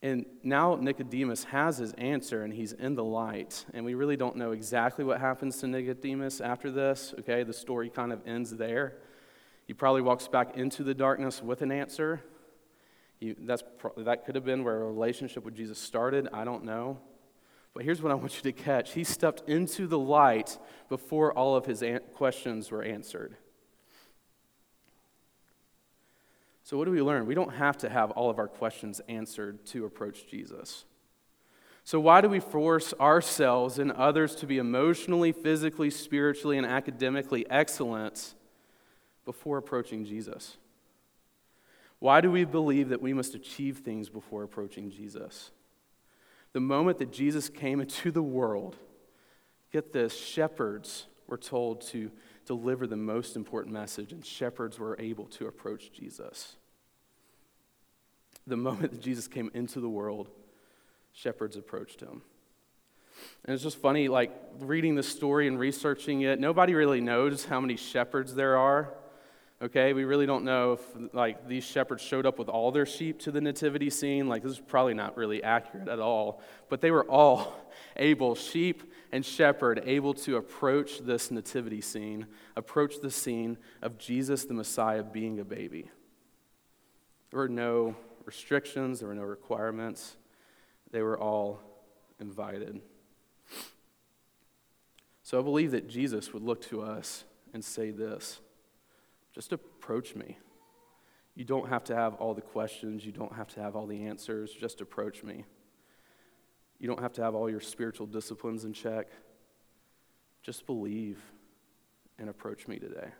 And 0.00 0.24
now 0.42 0.76
Nicodemus 0.76 1.44
has 1.44 1.78
his 1.78 1.92
answer 1.94 2.44
and 2.44 2.52
he's 2.52 2.72
in 2.72 2.94
the 2.94 3.04
light. 3.04 3.66
And 3.74 3.84
we 3.84 3.94
really 3.94 4.16
don't 4.16 4.36
know 4.36 4.52
exactly 4.52 5.04
what 5.04 5.20
happens 5.20 5.58
to 5.58 5.66
Nicodemus 5.66 6.40
after 6.40 6.70
this. 6.70 7.14
Okay, 7.18 7.42
the 7.42 7.52
story 7.52 7.90
kind 7.90 8.12
of 8.12 8.20
ends 8.24 8.52
there. 8.56 8.98
He 9.66 9.74
probably 9.74 10.02
walks 10.02 10.28
back 10.28 10.56
into 10.56 10.84
the 10.84 10.94
darkness 10.94 11.42
with 11.42 11.62
an 11.62 11.72
answer. 11.72 12.22
He, 13.18 13.34
that's, 13.38 13.62
that 13.96 14.24
could 14.24 14.34
have 14.34 14.44
been 14.44 14.64
where 14.64 14.76
a 14.76 14.86
relationship 14.86 15.44
with 15.44 15.54
Jesus 15.54 15.78
started. 15.78 16.28
I 16.32 16.44
don't 16.44 16.64
know. 16.64 16.98
But 17.74 17.84
here's 17.84 18.02
what 18.02 18.12
I 18.12 18.14
want 18.14 18.36
you 18.36 18.42
to 18.42 18.52
catch 18.52 18.92
He 18.92 19.04
stepped 19.04 19.48
into 19.48 19.86
the 19.86 19.98
light 19.98 20.58
before 20.88 21.32
all 21.32 21.56
of 21.56 21.66
his 21.66 21.82
an- 21.82 22.00
questions 22.14 22.70
were 22.70 22.82
answered. 22.82 23.36
So, 26.62 26.76
what 26.76 26.84
do 26.84 26.90
we 26.90 27.00
learn? 27.00 27.26
We 27.26 27.34
don't 27.34 27.54
have 27.54 27.78
to 27.78 27.88
have 27.88 28.10
all 28.10 28.30
of 28.30 28.38
our 28.38 28.48
questions 28.48 29.00
answered 29.08 29.64
to 29.66 29.84
approach 29.86 30.26
Jesus. 30.28 30.84
So, 31.82 31.98
why 31.98 32.20
do 32.20 32.28
we 32.28 32.40
force 32.40 32.92
ourselves 33.00 33.78
and 33.78 33.90
others 33.92 34.34
to 34.36 34.46
be 34.46 34.58
emotionally, 34.58 35.32
physically, 35.32 35.88
spiritually, 35.88 36.58
and 36.58 36.66
academically 36.66 37.48
excellent 37.48 38.34
before 39.24 39.56
approaching 39.56 40.04
Jesus? 40.04 40.58
Why 42.00 42.20
do 42.20 42.30
we 42.30 42.44
believe 42.44 42.90
that 42.90 43.02
we 43.02 43.12
must 43.12 43.34
achieve 43.34 43.78
things 43.78 44.08
before 44.08 44.42
approaching 44.42 44.90
Jesus? 44.90 45.50
The 46.52 46.60
moment 46.60 46.98
that 46.98 47.12
Jesus 47.12 47.48
came 47.48 47.80
into 47.80 48.10
the 48.10 48.22
world, 48.22 48.76
get 49.72 49.92
this, 49.92 50.16
shepherds 50.16 51.06
were 51.26 51.36
told 51.36 51.82
to 51.88 52.10
deliver 52.46 52.86
the 52.86 52.96
most 52.96 53.36
important 53.36 53.74
message, 53.74 54.12
and 54.12 54.24
shepherds 54.24 54.78
were 54.78 54.96
able 54.98 55.26
to 55.26 55.46
approach 55.46 55.92
Jesus. 55.92 56.56
The 58.46 58.56
moment 58.56 58.92
that 58.92 59.02
Jesus 59.02 59.28
came 59.28 59.50
into 59.52 59.80
the 59.80 59.90
world, 59.90 60.30
shepherds 61.12 61.56
approached 61.56 62.00
him. 62.00 62.22
And 63.44 63.52
it's 63.52 63.62
just 63.62 63.76
funny, 63.76 64.08
like 64.08 64.32
reading 64.60 64.94
the 64.94 65.02
story 65.02 65.48
and 65.48 65.58
researching 65.58 66.22
it, 66.22 66.38
nobody 66.38 66.74
really 66.74 67.00
knows 67.00 67.44
how 67.44 67.60
many 67.60 67.76
shepherds 67.76 68.34
there 68.34 68.56
are. 68.56 68.94
Okay, 69.60 69.92
we 69.92 70.04
really 70.04 70.26
don't 70.26 70.44
know 70.44 70.74
if 70.74 70.80
like 71.12 71.48
these 71.48 71.64
shepherds 71.64 72.00
showed 72.00 72.26
up 72.26 72.38
with 72.38 72.48
all 72.48 72.70
their 72.70 72.86
sheep 72.86 73.18
to 73.20 73.32
the 73.32 73.40
nativity 73.40 73.90
scene. 73.90 74.28
Like 74.28 74.44
this 74.44 74.52
is 74.52 74.60
probably 74.60 74.94
not 74.94 75.16
really 75.16 75.42
accurate 75.42 75.88
at 75.88 75.98
all. 75.98 76.40
But 76.68 76.80
they 76.80 76.92
were 76.92 77.04
all 77.04 77.52
able, 77.96 78.36
sheep 78.36 78.92
and 79.10 79.26
shepherd, 79.26 79.82
able 79.84 80.14
to 80.14 80.36
approach 80.36 81.00
this 81.00 81.32
nativity 81.32 81.80
scene, 81.80 82.26
approach 82.54 83.00
the 83.00 83.10
scene 83.10 83.58
of 83.82 83.98
Jesus 83.98 84.44
the 84.44 84.54
Messiah 84.54 85.02
being 85.02 85.40
a 85.40 85.44
baby. 85.44 85.90
There 87.30 87.40
were 87.40 87.48
no 87.48 87.96
restrictions, 88.24 89.00
there 89.00 89.08
were 89.08 89.14
no 89.14 89.22
requirements. 89.22 90.16
They 90.92 91.02
were 91.02 91.18
all 91.18 91.60
invited. 92.20 92.80
So 95.24 95.38
I 95.40 95.42
believe 95.42 95.72
that 95.72 95.88
Jesus 95.88 96.32
would 96.32 96.44
look 96.44 96.62
to 96.68 96.80
us 96.80 97.24
and 97.52 97.64
say 97.64 97.90
this 97.90 98.40
just 99.38 99.52
approach 99.52 100.16
me. 100.16 100.36
You 101.36 101.44
don't 101.44 101.68
have 101.68 101.84
to 101.84 101.94
have 101.94 102.14
all 102.16 102.34
the 102.34 102.40
questions, 102.40 103.06
you 103.06 103.12
don't 103.12 103.32
have 103.36 103.46
to 103.54 103.60
have 103.60 103.76
all 103.76 103.86
the 103.86 104.06
answers, 104.06 104.50
just 104.52 104.80
approach 104.80 105.22
me. 105.22 105.44
You 106.80 106.88
don't 106.88 106.98
have 106.98 107.12
to 107.12 107.22
have 107.22 107.36
all 107.36 107.48
your 107.48 107.60
spiritual 107.60 108.08
disciplines 108.08 108.64
in 108.64 108.72
check. 108.72 109.06
Just 110.42 110.66
believe 110.66 111.20
and 112.18 112.28
approach 112.28 112.66
me 112.66 112.80
today. 112.80 113.10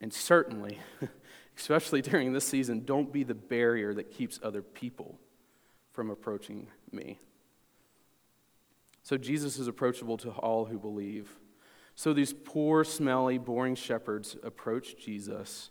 And 0.00 0.12
certainly, 0.12 0.80
especially 1.56 2.02
during 2.02 2.32
this 2.32 2.44
season, 2.44 2.84
don't 2.84 3.12
be 3.12 3.22
the 3.22 3.36
barrier 3.36 3.94
that 3.94 4.10
keeps 4.10 4.40
other 4.42 4.60
people 4.60 5.20
from 5.92 6.10
approaching 6.10 6.66
me. 6.90 7.20
So 9.04 9.16
Jesus 9.16 9.60
is 9.60 9.68
approachable 9.68 10.16
to 10.16 10.30
all 10.30 10.64
who 10.64 10.80
believe. 10.80 11.30
So 12.02 12.12
these 12.12 12.32
poor, 12.32 12.82
smelly, 12.82 13.38
boring 13.38 13.76
shepherds 13.76 14.34
approach 14.42 14.96
Jesus 14.96 15.70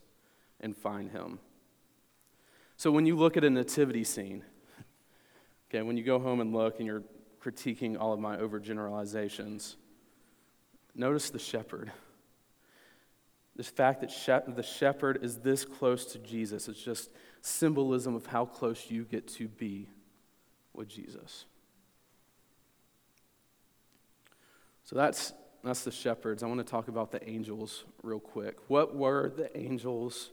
and 0.62 0.78
find 0.78 1.12
him. 1.12 1.39
So 2.78 2.89
when 2.89 3.06
you 3.06 3.17
look 3.17 3.36
at 3.36 3.44
a 3.44 3.50
nativity 3.50 4.06
scene, 4.06 4.46
okay, 5.70 5.82
when 5.82 5.98
you 5.98 6.06
go 6.06 6.20
home 6.20 6.39
and 6.39 6.54
look 6.54 6.78
and 6.78 6.88
you're 6.88 7.04
critiquing 7.44 8.00
all 8.00 8.13
of 8.13 8.22
my 8.22 8.38
overgeneralizations, 8.38 9.76
notice 10.96 11.32
the 11.32 11.38
shepherd. 11.38 11.91
This 13.58 13.67
fact 13.67 14.00
that 14.00 14.56
the 14.56 14.63
shepherd 14.63 15.20
is 15.22 15.39
this 15.39 15.65
close 15.65 16.06
to 16.13 16.20
Jesus 16.20 16.70
is 16.70 16.78
just 16.78 17.12
symbolism 17.41 18.15
of 18.15 18.28
how 18.28 18.46
close 18.46 18.89
you 18.89 19.04
get 19.04 19.28
to 19.28 19.50
be 19.50 19.89
with 20.74 20.88
Jesus. 20.88 21.44
So 24.86 24.96
that's, 24.96 25.34
that's 25.63 25.84
the 25.84 25.91
shepherds. 25.91 26.43
I 26.43 26.47
want 26.47 26.60
to 26.60 26.69
talk 26.69 26.88
about 26.88 27.12
the 27.12 27.28
angels 27.30 27.84
real 28.04 28.19
quick. 28.19 28.58
What 28.67 28.95
were 28.95 29.30
the 29.30 29.56
angels 29.58 30.32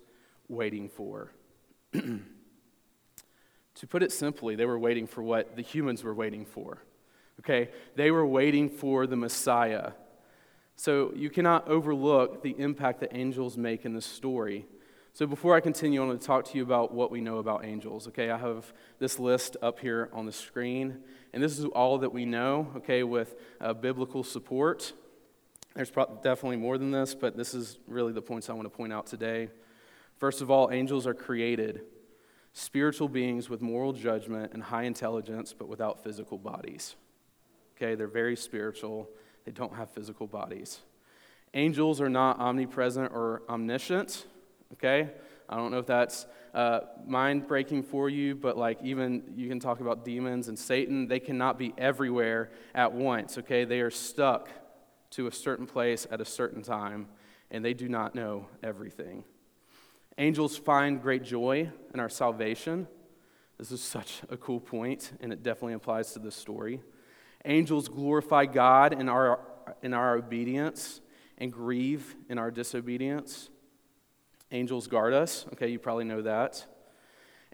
waiting 0.48 0.88
for? 0.88 1.32
to 1.92 2.20
put 3.88 4.02
it 4.02 4.12
simply, 4.12 4.56
they 4.56 4.66
were 4.66 4.78
waiting 4.78 5.06
for 5.06 5.22
what 5.22 5.56
the 5.56 5.62
humans 5.62 6.02
were 6.02 6.14
waiting 6.14 6.44
for. 6.44 6.78
Okay? 7.40 7.70
They 7.94 8.10
were 8.10 8.26
waiting 8.26 8.68
for 8.68 9.06
the 9.06 9.16
Messiah 9.16 9.92
so 10.78 11.12
you 11.16 11.28
cannot 11.28 11.66
overlook 11.66 12.44
the 12.44 12.54
impact 12.56 13.00
that 13.00 13.10
angels 13.12 13.56
make 13.56 13.84
in 13.84 13.94
this 13.94 14.06
story. 14.06 14.64
So 15.12 15.26
before 15.26 15.56
I 15.56 15.60
continue, 15.60 16.00
I 16.00 16.06
want 16.06 16.20
to 16.20 16.24
talk 16.24 16.44
to 16.44 16.56
you 16.56 16.62
about 16.62 16.94
what 16.94 17.10
we 17.10 17.20
know 17.20 17.38
about 17.38 17.64
angels. 17.64 18.06
Okay, 18.06 18.30
I 18.30 18.38
have 18.38 18.72
this 19.00 19.18
list 19.18 19.56
up 19.60 19.80
here 19.80 20.08
on 20.12 20.24
the 20.24 20.30
screen, 20.30 20.98
and 21.32 21.42
this 21.42 21.58
is 21.58 21.64
all 21.64 21.98
that 21.98 22.12
we 22.12 22.24
know. 22.24 22.70
Okay, 22.76 23.02
with 23.02 23.34
uh, 23.60 23.72
biblical 23.72 24.22
support. 24.22 24.92
There's 25.78 25.92
definitely 25.92 26.56
more 26.56 26.76
than 26.76 26.90
this, 26.90 27.14
but 27.14 27.36
this 27.36 27.54
is 27.54 27.78
really 27.86 28.12
the 28.12 28.20
points 28.20 28.50
I 28.50 28.52
want 28.52 28.64
to 28.64 28.76
point 28.76 28.92
out 28.92 29.06
today. 29.06 29.48
First 30.16 30.40
of 30.40 30.50
all, 30.50 30.72
angels 30.72 31.06
are 31.06 31.14
created, 31.14 31.82
spiritual 32.52 33.08
beings 33.08 33.48
with 33.48 33.62
moral 33.62 33.92
judgment 33.92 34.54
and 34.54 34.60
high 34.60 34.82
intelligence, 34.82 35.54
but 35.56 35.68
without 35.68 36.02
physical 36.02 36.36
bodies. 36.36 36.96
Okay, 37.76 37.94
they're 37.94 38.08
very 38.08 38.34
spiritual 38.34 39.08
they 39.44 39.52
don't 39.52 39.72
have 39.72 39.88
physical 39.90 40.26
bodies. 40.26 40.80
Angels 41.54 42.00
are 42.00 42.10
not 42.10 42.40
omnipresent 42.40 43.12
or 43.12 43.42
omniscient, 43.48 44.26
okay? 44.72 45.08
I 45.48 45.56
don't 45.56 45.70
know 45.70 45.78
if 45.78 45.86
that's 45.86 46.26
uh, 46.54 46.80
mind 47.06 47.46
breaking 47.46 47.84
for 47.84 48.08
you, 48.08 48.34
but 48.34 48.58
like 48.58 48.82
even 48.82 49.22
you 49.36 49.48
can 49.48 49.60
talk 49.60 49.78
about 49.78 50.04
demons 50.04 50.48
and 50.48 50.58
Satan, 50.58 51.06
they 51.06 51.20
cannot 51.20 51.56
be 51.56 51.72
everywhere 51.78 52.50
at 52.74 52.92
once, 52.92 53.38
okay? 53.38 53.64
They 53.64 53.78
are 53.78 53.92
stuck 53.92 54.48
to 55.10 55.26
a 55.26 55.32
certain 55.32 55.66
place 55.66 56.06
at 56.10 56.20
a 56.20 56.24
certain 56.24 56.62
time, 56.62 57.08
and 57.50 57.64
they 57.64 57.74
do 57.74 57.88
not 57.88 58.14
know 58.14 58.46
everything. 58.62 59.24
Angels 60.18 60.56
find 60.56 61.00
great 61.00 61.22
joy 61.22 61.70
in 61.94 62.00
our 62.00 62.08
salvation. 62.08 62.86
This 63.58 63.70
is 63.70 63.80
such 63.80 64.22
a 64.30 64.36
cool 64.36 64.60
point, 64.60 65.12
and 65.20 65.32
it 65.32 65.42
definitely 65.42 65.74
applies 65.74 66.12
to 66.12 66.18
this 66.18 66.34
story. 66.34 66.80
Angels 67.44 67.88
glorify 67.88 68.46
God 68.46 68.92
in 68.92 69.08
our, 69.08 69.40
in 69.82 69.94
our 69.94 70.16
obedience 70.16 71.00
and 71.38 71.52
grieve 71.52 72.16
in 72.28 72.38
our 72.38 72.50
disobedience. 72.50 73.48
Angels 74.50 74.86
guard 74.86 75.12
us. 75.12 75.46
Okay, 75.52 75.68
you 75.68 75.78
probably 75.78 76.04
know 76.04 76.22
that. 76.22 76.64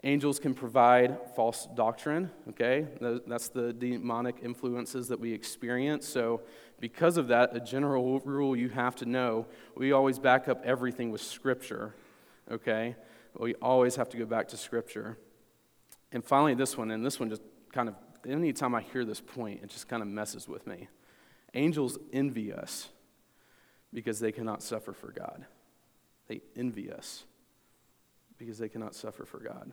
Angels 0.03 0.39
can 0.39 0.53
provide 0.53 1.17
false 1.35 1.67
doctrine, 1.73 2.29
okay? 2.49 2.87
That's 2.99 3.49
the 3.49 3.73
demonic 3.73 4.37
influences 4.43 5.07
that 5.07 5.19
we 5.19 5.33
experience. 5.33 6.07
So, 6.07 6.41
because 6.79 7.17
of 7.17 7.29
that, 7.29 7.55
a 7.55 7.59
general 7.59 8.19
rule 8.21 8.55
you 8.55 8.69
have 8.69 8.95
to 8.97 9.05
know 9.05 9.47
we 9.75 9.91
always 9.91 10.19
back 10.19 10.47
up 10.47 10.61
everything 10.65 11.11
with 11.11 11.21
Scripture, 11.21 11.95
okay? 12.51 12.95
We 13.37 13.55
always 13.55 13.95
have 13.95 14.09
to 14.09 14.17
go 14.17 14.25
back 14.25 14.47
to 14.49 14.57
Scripture. 14.57 15.17
And 16.11 16.23
finally, 16.23 16.53
this 16.53 16.77
one, 16.77 16.91
and 16.91 17.05
this 17.05 17.19
one 17.19 17.29
just 17.29 17.41
kind 17.71 17.89
of, 17.89 17.95
anytime 18.27 18.75
I 18.75 18.81
hear 18.81 19.05
this 19.05 19.21
point, 19.21 19.61
it 19.63 19.69
just 19.69 19.87
kind 19.87 20.01
of 20.01 20.07
messes 20.07 20.47
with 20.47 20.65
me. 20.67 20.87
Angels 21.53 21.97
envy 22.11 22.53
us 22.53 22.89
because 23.93 24.19
they 24.19 24.31
cannot 24.31 24.61
suffer 24.61 24.93
for 24.93 25.11
God. 25.11 25.45
They 26.27 26.41
envy 26.55 26.91
us 26.91 27.23
because 28.37 28.57
they 28.57 28.69
cannot 28.69 28.95
suffer 28.95 29.25
for 29.25 29.39
God. 29.39 29.71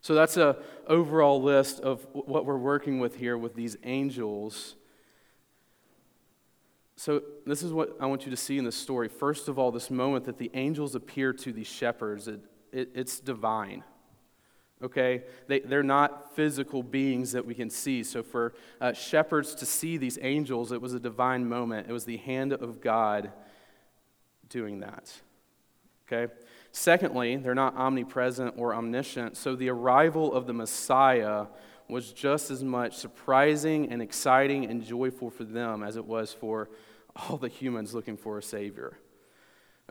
So 0.00 0.14
that's 0.14 0.36
a 0.36 0.56
overall 0.86 1.42
list 1.42 1.80
of 1.80 2.06
what 2.12 2.46
we're 2.46 2.56
working 2.56 3.00
with 3.00 3.16
here 3.16 3.36
with 3.36 3.54
these 3.54 3.76
angels. 3.82 4.76
So 6.98 7.22
this 7.46 7.62
is 7.62 7.72
what 7.72 7.96
I 8.00 8.06
want 8.06 8.24
you 8.24 8.30
to 8.32 8.36
see 8.36 8.58
in 8.58 8.64
this 8.64 8.74
story. 8.74 9.06
First 9.06 9.46
of 9.46 9.56
all, 9.56 9.70
this 9.70 9.88
moment 9.88 10.24
that 10.24 10.36
the 10.36 10.50
angels 10.54 10.96
appear 10.96 11.32
to 11.32 11.52
these 11.52 11.68
shepherds, 11.68 12.26
it, 12.26 12.40
it, 12.72 12.90
it's 12.92 13.20
divine. 13.20 13.84
Okay? 14.82 15.22
They, 15.46 15.60
they're 15.60 15.84
not 15.84 16.34
physical 16.34 16.82
beings 16.82 17.30
that 17.32 17.46
we 17.46 17.54
can 17.54 17.70
see. 17.70 18.02
So 18.02 18.24
for 18.24 18.52
uh, 18.80 18.94
shepherds 18.94 19.54
to 19.54 19.64
see 19.64 19.96
these 19.96 20.18
angels, 20.20 20.72
it 20.72 20.82
was 20.82 20.92
a 20.92 20.98
divine 20.98 21.48
moment. 21.48 21.88
It 21.88 21.92
was 21.92 22.04
the 22.04 22.16
hand 22.16 22.52
of 22.52 22.80
God 22.80 23.30
doing 24.48 24.80
that. 24.80 25.12
Okay? 26.10 26.32
Secondly, 26.72 27.36
they're 27.36 27.54
not 27.54 27.76
omnipresent 27.76 28.54
or 28.56 28.74
omniscient, 28.74 29.36
so 29.36 29.54
the 29.54 29.68
arrival 29.68 30.32
of 30.32 30.48
the 30.48 30.52
Messiah 30.52 31.46
was 31.88 32.12
just 32.12 32.50
as 32.50 32.62
much 32.62 32.96
surprising 32.96 33.90
and 33.90 34.02
exciting 34.02 34.66
and 34.66 34.84
joyful 34.84 35.30
for 35.30 35.44
them 35.44 35.82
as 35.82 35.96
it 35.96 36.04
was 36.04 36.32
for 36.32 36.68
all 37.18 37.36
the 37.36 37.48
humans 37.48 37.94
looking 37.94 38.16
for 38.16 38.38
a 38.38 38.42
Savior. 38.42 38.98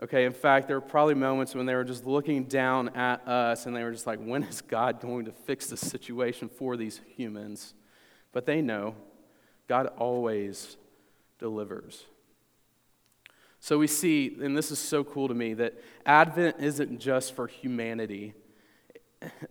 Okay, 0.02 0.24
in 0.24 0.32
fact, 0.32 0.68
there 0.68 0.76
were 0.76 0.86
probably 0.86 1.14
moments 1.14 1.54
when 1.54 1.66
they 1.66 1.74
were 1.74 1.84
just 1.84 2.06
looking 2.06 2.44
down 2.44 2.90
at 2.90 3.26
us 3.26 3.66
and 3.66 3.74
they 3.74 3.82
were 3.82 3.90
just 3.90 4.06
like, 4.06 4.20
when 4.20 4.44
is 4.44 4.60
God 4.60 5.00
going 5.00 5.24
to 5.24 5.32
fix 5.32 5.66
the 5.66 5.76
situation 5.76 6.48
for 6.48 6.76
these 6.76 7.00
humans? 7.16 7.74
But 8.32 8.46
they 8.46 8.62
know 8.62 8.94
God 9.66 9.88
always 9.98 10.76
delivers. 11.38 12.04
So 13.60 13.76
we 13.76 13.88
see, 13.88 14.36
and 14.40 14.56
this 14.56 14.70
is 14.70 14.78
so 14.78 15.02
cool 15.02 15.26
to 15.26 15.34
me, 15.34 15.54
that 15.54 15.74
Advent 16.06 16.56
isn't 16.60 17.00
just 17.00 17.34
for 17.34 17.48
humanity. 17.48 18.34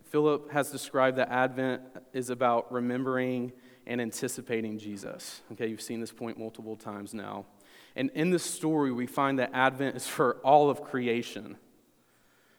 Philip 0.04 0.50
has 0.50 0.70
described 0.70 1.18
that 1.18 1.28
Advent 1.30 1.82
is 2.14 2.30
about 2.30 2.72
remembering 2.72 3.52
and 3.86 4.00
anticipating 4.00 4.78
Jesus. 4.78 5.42
Okay, 5.52 5.66
you've 5.66 5.82
seen 5.82 6.00
this 6.00 6.12
point 6.12 6.38
multiple 6.38 6.74
times 6.74 7.12
now. 7.12 7.44
And 7.98 8.10
in 8.14 8.30
this 8.30 8.42
story, 8.42 8.90
we 8.90 9.06
find 9.06 9.38
that 9.38 9.50
Advent 9.52 9.96
is 9.96 10.06
for 10.06 10.36
all 10.44 10.70
of 10.70 10.82
creation. 10.82 11.58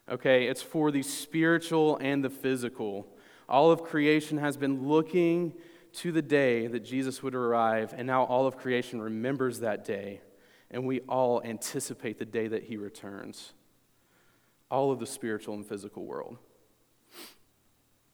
Okay, 0.07 0.45
it's 0.47 0.61
for 0.61 0.91
the 0.91 1.01
spiritual 1.01 1.97
and 1.97 2.23
the 2.23 2.29
physical. 2.29 3.07
All 3.47 3.71
of 3.71 3.83
creation 3.83 4.37
has 4.37 4.57
been 4.57 4.87
looking 4.87 5.53
to 5.93 6.11
the 6.11 6.21
day 6.21 6.67
that 6.67 6.81
Jesus 6.81 7.23
would 7.23 7.33
arrive, 7.33 7.95
and 7.97 8.05
now 8.05 8.25
all 8.25 8.45
of 8.45 8.57
creation 8.57 9.01
remembers 9.01 9.61
that 9.61 9.83
day 9.83 10.21
and 10.71 10.85
we 10.85 10.99
all 11.01 11.41
anticipate 11.43 12.19
the 12.19 12.25
day 12.25 12.47
that 12.47 12.63
he 12.63 12.77
returns. 12.77 13.53
All 14.69 14.91
of 14.91 14.99
the 14.99 15.05
spiritual 15.05 15.55
and 15.55 15.65
physical 15.65 16.05
world. 16.05 16.37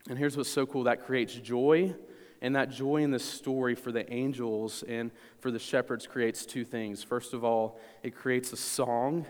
And 0.07 0.17
here's 0.17 0.38
what's 0.38 0.49
so 0.49 0.65
cool 0.65 0.83
that 0.83 1.05
creates 1.05 1.33
joy. 1.33 1.95
And 2.41 2.56
that 2.56 2.69
joy 2.69 2.98
in 2.98 3.12
the 3.12 3.19
story 3.19 3.76
for 3.76 3.91
the 3.91 4.12
angels 4.12 4.84
and 4.88 5.12
for 5.39 5.52
the 5.52 5.60
shepherds 5.60 6.08
creates 6.08 6.45
two 6.45 6.65
things. 6.65 7.04
First 7.04 7.34
of 7.34 7.43
all, 7.43 7.80
it 8.04 8.15
creates 8.15 8.54
a 8.54 8.58
song, 8.58 9.26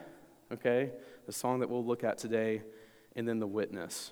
okay? 0.52 0.91
The 1.26 1.32
song 1.32 1.60
that 1.60 1.70
we'll 1.70 1.86
look 1.86 2.04
at 2.04 2.18
today, 2.18 2.63
and 3.15 3.28
then 3.28 3.39
the 3.39 3.48
witness. 3.48 4.12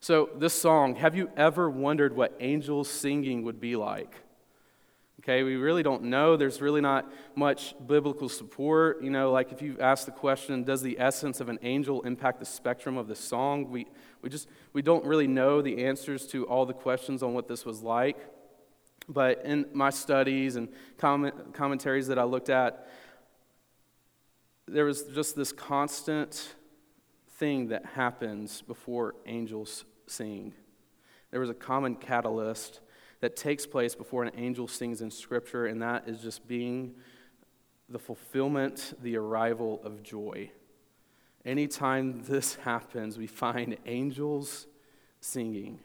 So, 0.00 0.30
this 0.36 0.52
song, 0.52 0.96
have 0.96 1.16
you 1.16 1.30
ever 1.36 1.70
wondered 1.70 2.14
what 2.14 2.36
angels 2.40 2.90
singing 2.90 3.42
would 3.44 3.58
be 3.60 3.76
like? 3.76 4.14
Okay, 5.24 5.42
we 5.42 5.56
really 5.56 5.82
don't 5.82 6.02
know. 6.02 6.36
There's 6.36 6.60
really 6.60 6.82
not 6.82 7.10
much 7.34 7.74
biblical 7.86 8.28
support. 8.28 9.02
You 9.02 9.08
know, 9.08 9.32
like 9.32 9.52
if 9.52 9.62
you 9.62 9.78
ask 9.80 10.04
the 10.04 10.12
question, 10.12 10.64
does 10.64 10.82
the 10.82 11.00
essence 11.00 11.40
of 11.40 11.48
an 11.48 11.58
angel 11.62 12.02
impact 12.02 12.40
the 12.40 12.44
spectrum 12.44 12.98
of 12.98 13.08
the 13.08 13.14
song? 13.14 13.70
We, 13.70 13.86
we 14.20 14.28
just 14.28 14.48
we 14.74 14.82
don't 14.82 15.02
really 15.02 15.26
know 15.26 15.62
the 15.62 15.86
answers 15.86 16.26
to 16.26 16.44
all 16.46 16.66
the 16.66 16.74
questions 16.74 17.22
on 17.22 17.32
what 17.32 17.48
this 17.48 17.64
was 17.64 17.82
like. 17.82 18.18
But 19.08 19.46
in 19.46 19.64
my 19.72 19.88
studies 19.88 20.56
and 20.56 20.68
comment, 20.98 21.54
commentaries 21.54 22.08
that 22.08 22.18
I 22.18 22.24
looked 22.24 22.50
at, 22.50 22.86
there 24.68 24.84
was 24.84 25.04
just 25.04 25.36
this 25.36 25.52
constant 25.52 26.54
thing 27.38 27.68
that 27.68 27.86
happens 27.86 28.60
before 28.60 29.14
angels 29.24 29.86
sing. 30.06 30.52
There 31.30 31.40
was 31.40 31.48
a 31.48 31.54
common 31.54 31.94
catalyst 31.94 32.80
that 33.24 33.36
takes 33.36 33.64
place 33.66 33.94
before 33.94 34.22
an 34.22 34.30
angel 34.36 34.68
sings 34.68 35.00
in 35.00 35.10
Scripture, 35.10 35.64
and 35.64 35.80
that 35.80 36.06
is 36.06 36.20
just 36.20 36.46
being 36.46 36.94
the 37.88 37.98
fulfillment, 37.98 38.92
the 39.00 39.16
arrival 39.16 39.80
of 39.82 40.02
joy. 40.02 40.50
Anytime 41.42 42.22
this 42.24 42.54
happens, 42.66 43.16
we 43.16 43.26
find 43.26 43.78
angels 43.86 44.66
singing. 45.22 45.78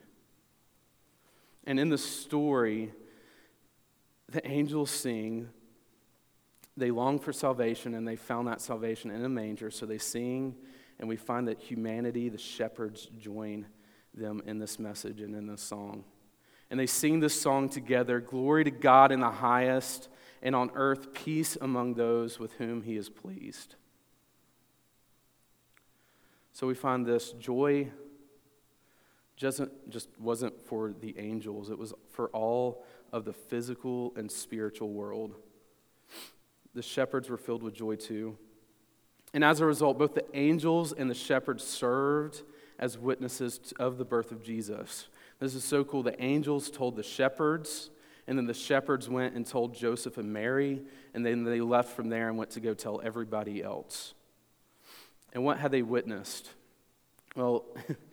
And 1.64 1.80
in 1.80 1.88
the 1.88 1.98
story, 1.98 2.92
the 4.28 4.46
angels 4.46 4.92
sing. 4.92 5.48
They 6.76 6.92
long 6.92 7.20
for 7.20 7.32
salvation, 7.32 7.96
and 7.96 8.06
they 8.06 8.18
found 8.18 8.50
that 8.50 8.60
salvation 8.60 9.12
in 9.12 9.24
a 9.24 9.30
manger. 9.30 9.72
So 9.72 9.86
they 9.86 9.98
sing, 9.98 10.58
and 11.00 11.08
we 11.08 11.16
find 11.16 11.48
that 11.48 11.62
humanity, 11.62 12.28
the 12.28 12.38
shepherds, 12.38 13.08
join 13.18 13.66
them 14.14 14.44
in 14.46 14.60
this 14.60 14.78
message 14.78 15.22
and 15.22 15.34
in 15.34 15.48
this 15.48 15.62
song 15.62 16.04
and 16.70 16.80
they 16.80 16.86
sing 16.86 17.20
this 17.20 17.40
song 17.40 17.70
together 17.70 18.20
Glory 18.20 18.64
to 18.64 18.72
God 18.72 19.12
in 19.12 19.20
the 19.20 19.32
highest, 19.32 20.10
and 20.42 20.56
on 20.56 20.72
earth 20.76 21.14
peace 21.14 21.58
among 21.60 21.96
those 21.96 22.40
with 22.40 22.54
whom 22.54 22.84
he 22.84 22.96
is 22.96 23.10
pleased. 23.10 23.76
So 26.54 26.68
we 26.68 26.74
find 26.74 27.06
this 27.06 27.32
joy 27.34 27.90
just, 29.40 29.62
wasn't 30.20 30.60
for 30.68 30.92
the 30.92 31.16
angels, 31.18 31.70
it 31.70 31.78
was 31.78 31.94
for 32.12 32.28
all 32.30 32.84
of 33.14 33.24
the 33.24 33.32
physical 33.32 34.14
and 34.18 34.30
spiritual 34.30 34.90
world. 34.90 35.36
The 36.76 36.82
shepherds 36.82 37.30
were 37.30 37.38
filled 37.38 37.64
with 37.64 37.74
joy 37.74 37.96
too. 37.96 38.38
And 39.34 39.44
as 39.44 39.62
a 39.62 39.66
result, 39.66 39.98
both 39.98 40.14
the 40.14 40.26
angels 40.34 40.92
and 40.92 41.10
the 41.10 41.16
shepherds 41.16 41.64
served 41.64 42.42
as 42.78 42.98
witnesses 42.98 43.74
of 43.80 43.98
the 43.98 44.06
birth 44.06 44.32
of 44.32 44.44
Jesus. 44.44 45.08
This 45.40 45.56
is 45.56 45.64
so 45.64 45.84
cool. 45.84 46.04
The 46.04 46.22
angels 46.22 46.70
told 46.70 46.96
the 46.96 47.04
shepherds, 47.04 47.90
and 48.28 48.38
then 48.38 48.46
the 48.46 48.54
shepherds 48.54 49.10
went 49.10 49.36
and 49.36 49.46
told 49.46 49.74
Joseph 49.74 50.18
and 50.18 50.32
Mary, 50.34 50.82
and 51.14 51.26
then 51.26 51.44
they 51.44 51.62
left 51.62 51.96
from 51.96 52.10
there 52.10 52.28
and 52.28 52.38
went 52.38 52.52
to 52.52 52.60
go 52.60 52.74
tell 52.74 53.02
everybody 53.04 53.64
else. 53.64 54.14
And 55.34 55.44
what 55.44 55.60
had 55.60 55.72
they 55.72 55.82
witnessed? 55.82 56.50
Well, 57.36 57.66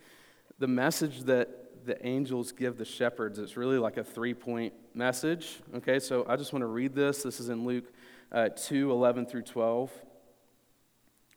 the 0.59 0.69
message 0.69 1.23
that 1.23 1.85
the 1.87 2.05
angels 2.07 2.53
give 2.53 2.79
the 2.79 2.85
shepherds 2.85 3.39
is 3.39 3.57
really 3.57 3.79
like 3.79 3.97
a 3.97 4.05
three 4.05 4.35
point 4.35 4.73
message. 4.95 5.59
Okay, 5.77 5.99
so 5.99 6.25
I 6.29 6.37
just 6.37 6.53
want 6.53 6.63
to 6.63 6.67
read 6.67 6.95
this. 6.95 7.23
This 7.23 7.41
is 7.41 7.49
in 7.49 7.65
Luke 7.65 7.93
uh, 8.33 8.51
2 8.51 8.91
11 8.91 9.27
through 9.27 9.43
12. 9.43 9.91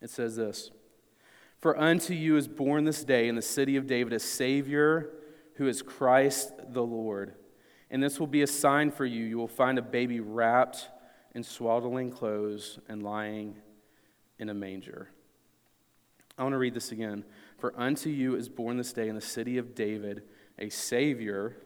It 0.02 0.10
says 0.10 0.36
this 0.36 0.71
For 1.60 1.78
unto 1.78 2.13
you 2.13 2.38
is 2.38 2.47
born 2.47 2.84
this 2.84 3.04
day 3.04 3.28
in 3.28 3.36
the 3.36 3.41
city 3.41 3.75
of 3.75 3.88
David 3.88 4.13
a 4.13 4.19
Savior 4.19 5.12
who 5.60 5.67
is 5.67 5.82
Christ 5.82 6.54
the 6.69 6.82
Lord. 6.82 7.34
And 7.91 8.02
this 8.02 8.17
will 8.17 8.28
be 8.28 8.43
a 8.43 8.48
sign 8.48 8.91
for 8.91 9.06
you. 9.06 9.26
You 9.26 9.38
will 9.38 9.50
find 9.50 9.78
a 9.78 9.82
baby 9.82 10.22
wrapped 10.22 10.88
in 11.36 11.43
swaddling 11.43 12.12
clothes 12.12 12.80
and 12.88 13.04
lying 13.04 13.58
in 14.39 14.48
a 14.48 14.54
manger. 14.54 15.10
I 16.38 16.43
want 16.43 16.54
to 16.54 16.58
read 16.58 16.74
this 16.74 16.93
again. 16.93 17.26
For 17.58 17.74
unto 17.78 18.10
you 18.10 18.36
is 18.36 18.48
born 18.48 18.78
this 18.78 18.93
day 18.93 19.10
in 19.10 19.15
the 19.15 19.22
city 19.22 19.58
of 19.58 19.76
David 19.76 20.24
a 20.58 20.69
Savior 20.69 21.58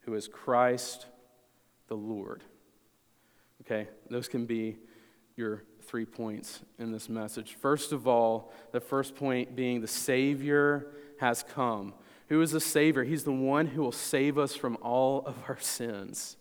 who 0.00 0.14
is 0.14 0.26
Christ 0.26 1.04
the 1.88 1.96
Lord. 1.96 2.44
Okay, 3.60 3.88
those 4.08 4.26
can 4.26 4.46
be 4.46 4.78
your 5.36 5.64
three 5.82 6.06
points 6.06 6.62
in 6.78 6.92
this 6.92 7.10
message. 7.10 7.56
First 7.60 7.92
of 7.92 8.08
all, 8.08 8.54
the 8.72 8.80
first 8.80 9.14
point 9.14 9.54
being 9.54 9.82
the 9.82 9.86
Savior 9.86 10.94
has 11.20 11.42
come. 11.42 11.92
Who 12.28 12.40
is 12.42 12.50
the 12.50 12.60
Savior? 12.60 13.04
He's 13.04 13.24
the 13.24 13.32
one 13.32 13.68
who 13.68 13.82
will 13.82 13.92
save 13.92 14.38
us 14.38 14.54
from 14.54 14.76
all 14.82 15.24
of 15.26 15.36
our 15.48 15.58
sins. 15.60 16.36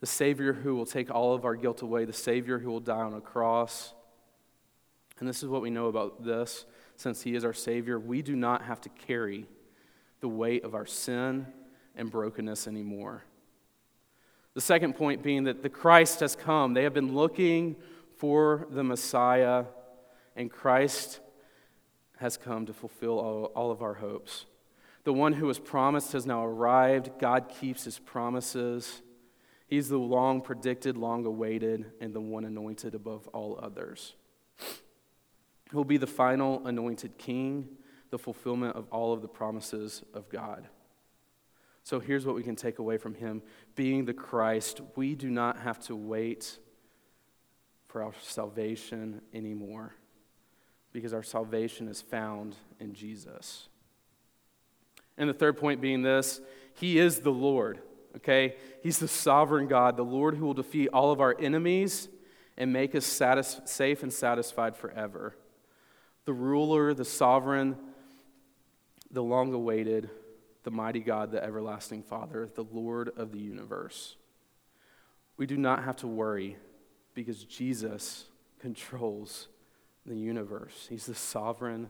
The 0.00 0.06
Savior 0.06 0.52
who 0.52 0.76
will 0.76 0.86
take 0.86 1.10
all 1.10 1.34
of 1.34 1.44
our 1.44 1.56
guilt 1.56 1.82
away. 1.82 2.04
The 2.04 2.12
Savior 2.12 2.58
who 2.58 2.70
will 2.70 2.80
die 2.80 3.00
on 3.00 3.14
a 3.14 3.20
cross. 3.20 3.94
And 5.18 5.28
this 5.28 5.42
is 5.42 5.48
what 5.48 5.62
we 5.62 5.70
know 5.70 5.86
about 5.86 6.24
this 6.24 6.66
since 6.96 7.22
he 7.22 7.34
is 7.34 7.44
our 7.44 7.52
Savior, 7.52 7.98
we 7.98 8.22
do 8.22 8.36
not 8.36 8.62
have 8.62 8.80
to 8.82 8.88
carry 8.88 9.46
the 10.20 10.28
weight 10.28 10.64
of 10.64 10.74
our 10.74 10.86
sin 10.86 11.46
and 11.96 12.10
brokenness 12.10 12.66
anymore. 12.66 13.24
The 14.54 14.60
second 14.60 14.94
point 14.94 15.22
being 15.22 15.44
that 15.44 15.62
the 15.62 15.68
Christ 15.68 16.20
has 16.20 16.36
come. 16.36 16.74
They 16.74 16.84
have 16.84 16.94
been 16.94 17.14
looking 17.14 17.76
for 18.16 18.68
the 18.70 18.84
Messiah, 18.84 19.64
and 20.36 20.50
Christ 20.50 21.20
has 22.18 22.36
come 22.36 22.66
to 22.66 22.72
fulfill 22.72 23.18
all, 23.18 23.44
all 23.56 23.72
of 23.72 23.82
our 23.82 23.94
hopes. 23.94 24.46
The 25.04 25.12
one 25.12 25.34
who 25.34 25.46
was 25.46 25.58
promised 25.58 26.12
has 26.12 26.26
now 26.26 26.44
arrived. 26.44 27.10
God 27.18 27.48
keeps 27.48 27.84
his 27.84 27.98
promises. 27.98 29.02
He's 29.66 29.88
the 29.88 29.98
long 29.98 30.40
predicted, 30.40 30.96
long 30.96 31.26
awaited, 31.26 31.92
and 32.00 32.14
the 32.14 32.20
one 32.20 32.44
anointed 32.44 32.94
above 32.94 33.28
all 33.28 33.58
others. 33.62 34.14
He'll 35.70 35.84
be 35.84 35.96
the 35.96 36.06
final 36.06 36.66
anointed 36.66 37.18
king, 37.18 37.68
the 38.10 38.18
fulfillment 38.18 38.76
of 38.76 38.86
all 38.90 39.12
of 39.12 39.22
the 39.22 39.28
promises 39.28 40.02
of 40.14 40.28
God. 40.28 40.68
So 41.82 42.00
here's 42.00 42.24
what 42.24 42.34
we 42.34 42.42
can 42.42 42.56
take 42.56 42.78
away 42.78 42.96
from 42.96 43.14
him 43.14 43.42
being 43.74 44.06
the 44.06 44.14
Christ, 44.14 44.80
we 44.96 45.14
do 45.14 45.28
not 45.28 45.58
have 45.58 45.78
to 45.80 45.94
wait 45.96 46.58
for 47.86 48.02
our 48.02 48.12
salvation 48.22 49.20
anymore 49.34 49.94
because 50.92 51.12
our 51.12 51.22
salvation 51.22 51.88
is 51.88 52.00
found 52.00 52.56
in 52.80 52.94
Jesus. 52.94 53.68
And 55.16 55.28
the 55.28 55.34
third 55.34 55.56
point 55.56 55.80
being 55.80 56.02
this 56.02 56.40
He 56.74 56.98
is 56.98 57.20
the 57.20 57.30
Lord, 57.30 57.80
okay? 58.16 58.56
He's 58.82 58.98
the 58.98 59.08
sovereign 59.08 59.66
God, 59.66 59.96
the 59.96 60.04
Lord 60.04 60.36
who 60.36 60.46
will 60.46 60.54
defeat 60.54 60.88
all 60.92 61.12
of 61.12 61.20
our 61.20 61.36
enemies 61.38 62.08
and 62.56 62.72
make 62.72 62.94
us 62.94 63.04
satis- 63.04 63.60
safe 63.64 64.02
and 64.02 64.12
satisfied 64.12 64.76
forever. 64.76 65.36
The 66.24 66.32
ruler, 66.32 66.94
the 66.94 67.04
sovereign, 67.04 67.76
the 69.10 69.22
long 69.22 69.52
awaited, 69.52 70.10
the 70.62 70.70
mighty 70.70 71.00
God, 71.00 71.30
the 71.30 71.42
everlasting 71.42 72.02
Father, 72.02 72.48
the 72.54 72.64
Lord 72.64 73.10
of 73.16 73.32
the 73.32 73.38
universe. 73.38 74.16
We 75.36 75.46
do 75.46 75.56
not 75.56 75.84
have 75.84 75.96
to 75.96 76.06
worry 76.06 76.56
because 77.14 77.44
Jesus 77.44 78.24
controls 78.60 79.48
the 80.06 80.16
universe. 80.16 80.86
He's 80.88 81.06
the 81.06 81.14
sovereign 81.14 81.88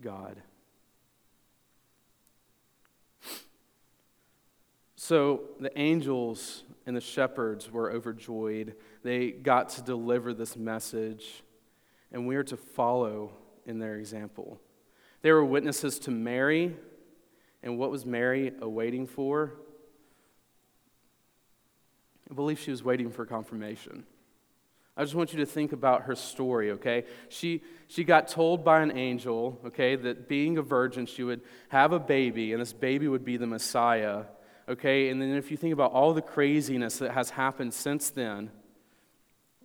God. 0.00 0.42
So 5.02 5.40
the 5.58 5.76
angels 5.76 6.62
and 6.86 6.94
the 6.96 7.00
shepherds 7.00 7.68
were 7.68 7.90
overjoyed. 7.90 8.76
They 9.02 9.32
got 9.32 9.70
to 9.70 9.82
deliver 9.82 10.32
this 10.32 10.56
message, 10.56 11.42
and 12.12 12.24
we 12.28 12.36
are 12.36 12.44
to 12.44 12.56
follow 12.56 13.32
in 13.66 13.80
their 13.80 13.96
example. 13.96 14.60
They 15.22 15.32
were 15.32 15.44
witnesses 15.44 15.98
to 15.98 16.12
Mary, 16.12 16.76
and 17.64 17.78
what 17.78 17.90
was 17.90 18.06
Mary 18.06 18.52
awaiting 18.60 19.08
for? 19.08 19.54
I 22.30 22.34
believe 22.34 22.60
she 22.60 22.70
was 22.70 22.84
waiting 22.84 23.10
for 23.10 23.26
confirmation. 23.26 24.04
I 24.96 25.02
just 25.02 25.16
want 25.16 25.32
you 25.32 25.40
to 25.40 25.46
think 25.46 25.72
about 25.72 26.02
her 26.02 26.14
story, 26.14 26.70
okay? 26.70 27.06
She, 27.28 27.62
she 27.88 28.04
got 28.04 28.28
told 28.28 28.64
by 28.64 28.82
an 28.82 28.96
angel, 28.96 29.60
okay, 29.66 29.96
that 29.96 30.28
being 30.28 30.58
a 30.58 30.62
virgin, 30.62 31.06
she 31.06 31.24
would 31.24 31.40
have 31.70 31.90
a 31.90 31.98
baby, 31.98 32.52
and 32.52 32.60
this 32.60 32.72
baby 32.72 33.08
would 33.08 33.24
be 33.24 33.36
the 33.36 33.48
Messiah, 33.48 34.26
okay? 34.72 35.08
And 35.08 35.20
then 35.20 35.30
if 35.30 35.50
you 35.50 35.56
think 35.56 35.72
about 35.72 35.92
all 35.92 36.12
the 36.12 36.22
craziness 36.22 36.98
that 36.98 37.12
has 37.12 37.30
happened 37.30 37.72
since 37.74 38.10
then, 38.10 38.50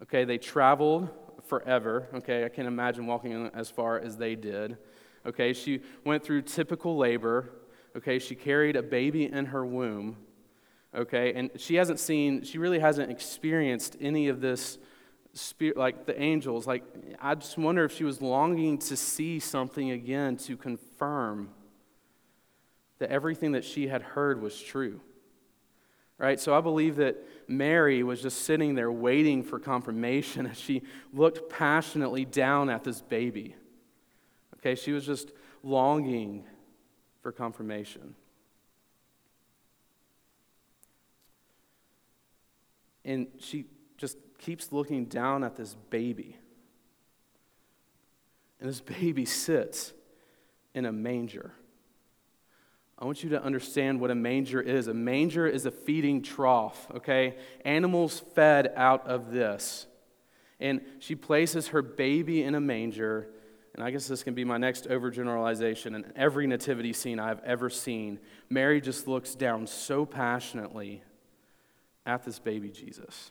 okay, 0.03 0.25
they 0.25 0.37
traveled 0.37 1.09
forever, 1.45 2.07
okay? 2.13 2.45
I 2.45 2.49
can't 2.49 2.67
imagine 2.67 3.07
walking 3.07 3.49
as 3.53 3.69
far 3.69 3.99
as 3.99 4.17
they 4.17 4.35
did, 4.35 4.77
okay? 5.25 5.53
She 5.53 5.81
went 6.05 6.23
through 6.23 6.43
typical 6.43 6.97
labor, 6.97 7.49
okay? 7.95 8.19
She 8.19 8.35
carried 8.35 8.75
a 8.75 8.83
baby 8.83 9.25
in 9.25 9.47
her 9.47 9.65
womb, 9.65 10.17
okay? 10.93 11.33
And 11.33 11.51
she 11.55 11.75
hasn't 11.75 11.99
seen, 11.99 12.43
she 12.43 12.57
really 12.57 12.79
hasn't 12.79 13.09
experienced 13.09 13.95
any 13.99 14.27
of 14.27 14.41
this 14.41 14.77
spirit, 15.33 15.77
like 15.77 16.05
the 16.05 16.19
angels, 16.21 16.67
like 16.67 16.83
I 17.21 17.35
just 17.35 17.57
wonder 17.57 17.85
if 17.85 17.95
she 17.95 18.03
was 18.03 18.21
longing 18.21 18.77
to 18.79 18.97
see 18.97 19.39
something 19.39 19.91
again 19.91 20.35
to 20.37 20.57
confirm 20.57 21.51
that 22.99 23.09
everything 23.09 23.51
that 23.53 23.63
she 23.63 23.87
had 23.87 24.01
heard 24.01 24.41
was 24.41 24.59
true. 24.59 25.01
Right? 26.17 26.39
So 26.39 26.55
I 26.55 26.61
believe 26.61 26.95
that 26.95 27.17
Mary 27.47 28.01
was 28.01 28.21
just 28.21 28.41
sitting 28.41 28.73
there 28.73 28.91
waiting 28.91 29.43
for 29.43 29.59
confirmation 29.59 30.47
as 30.51 30.57
she 30.57 30.81
looked 31.13 31.49
passionately 31.49 32.25
down 32.25 32.69
at 32.69 32.83
this 32.83 33.01
baby. 33.01 33.55
Okay, 34.55 34.75
she 34.75 34.91
was 34.91 35.05
just 35.05 35.31
longing 35.63 36.43
for 37.21 37.31
confirmation. 37.31 38.15
And 43.05 43.27
she 43.39 43.65
just 43.97 44.17
keeps 44.37 44.71
looking 44.71 45.05
down 45.05 45.43
at 45.43 45.55
this 45.55 45.75
baby. 45.89 46.35
And 48.59 48.67
this 48.67 48.81
baby 48.81 49.25
sits 49.25 49.93
in 50.73 50.85
a 50.85 50.91
manger. 50.91 51.53
I 52.99 53.05
want 53.05 53.23
you 53.23 53.29
to 53.31 53.43
understand 53.43 53.99
what 53.99 54.09
a 54.09 54.15
manger 54.15 54.59
is. 54.59 54.87
A 54.87 54.93
manger 54.93 55.45
is 55.45 55.65
a 55.65 55.71
feeding 55.71 56.23
trough, 56.23 56.87
okay? 56.95 57.37
Animals 57.63 58.23
fed 58.33 58.73
out 58.75 59.05
of 59.07 59.31
this. 59.31 59.85
And 60.59 60.81
she 60.99 61.13
places 61.13 61.67
her 61.67 61.83
baby 61.83 62.41
in 62.41 62.55
a 62.55 62.59
manger. 62.59 63.29
And 63.75 63.83
I 63.83 63.91
guess 63.91 64.07
this 64.07 64.23
can 64.23 64.33
be 64.33 64.43
my 64.43 64.57
next 64.57 64.89
overgeneralization. 64.89 65.95
In 65.95 66.11
every 66.15 66.47
nativity 66.47 66.91
scene 66.91 67.19
I've 67.19 67.43
ever 67.43 67.69
seen, 67.69 68.19
Mary 68.49 68.81
just 68.81 69.07
looks 69.07 69.35
down 69.35 69.67
so 69.67 70.03
passionately 70.03 71.03
at 72.03 72.23
this 72.25 72.39
baby 72.39 72.69
Jesus. 72.69 73.29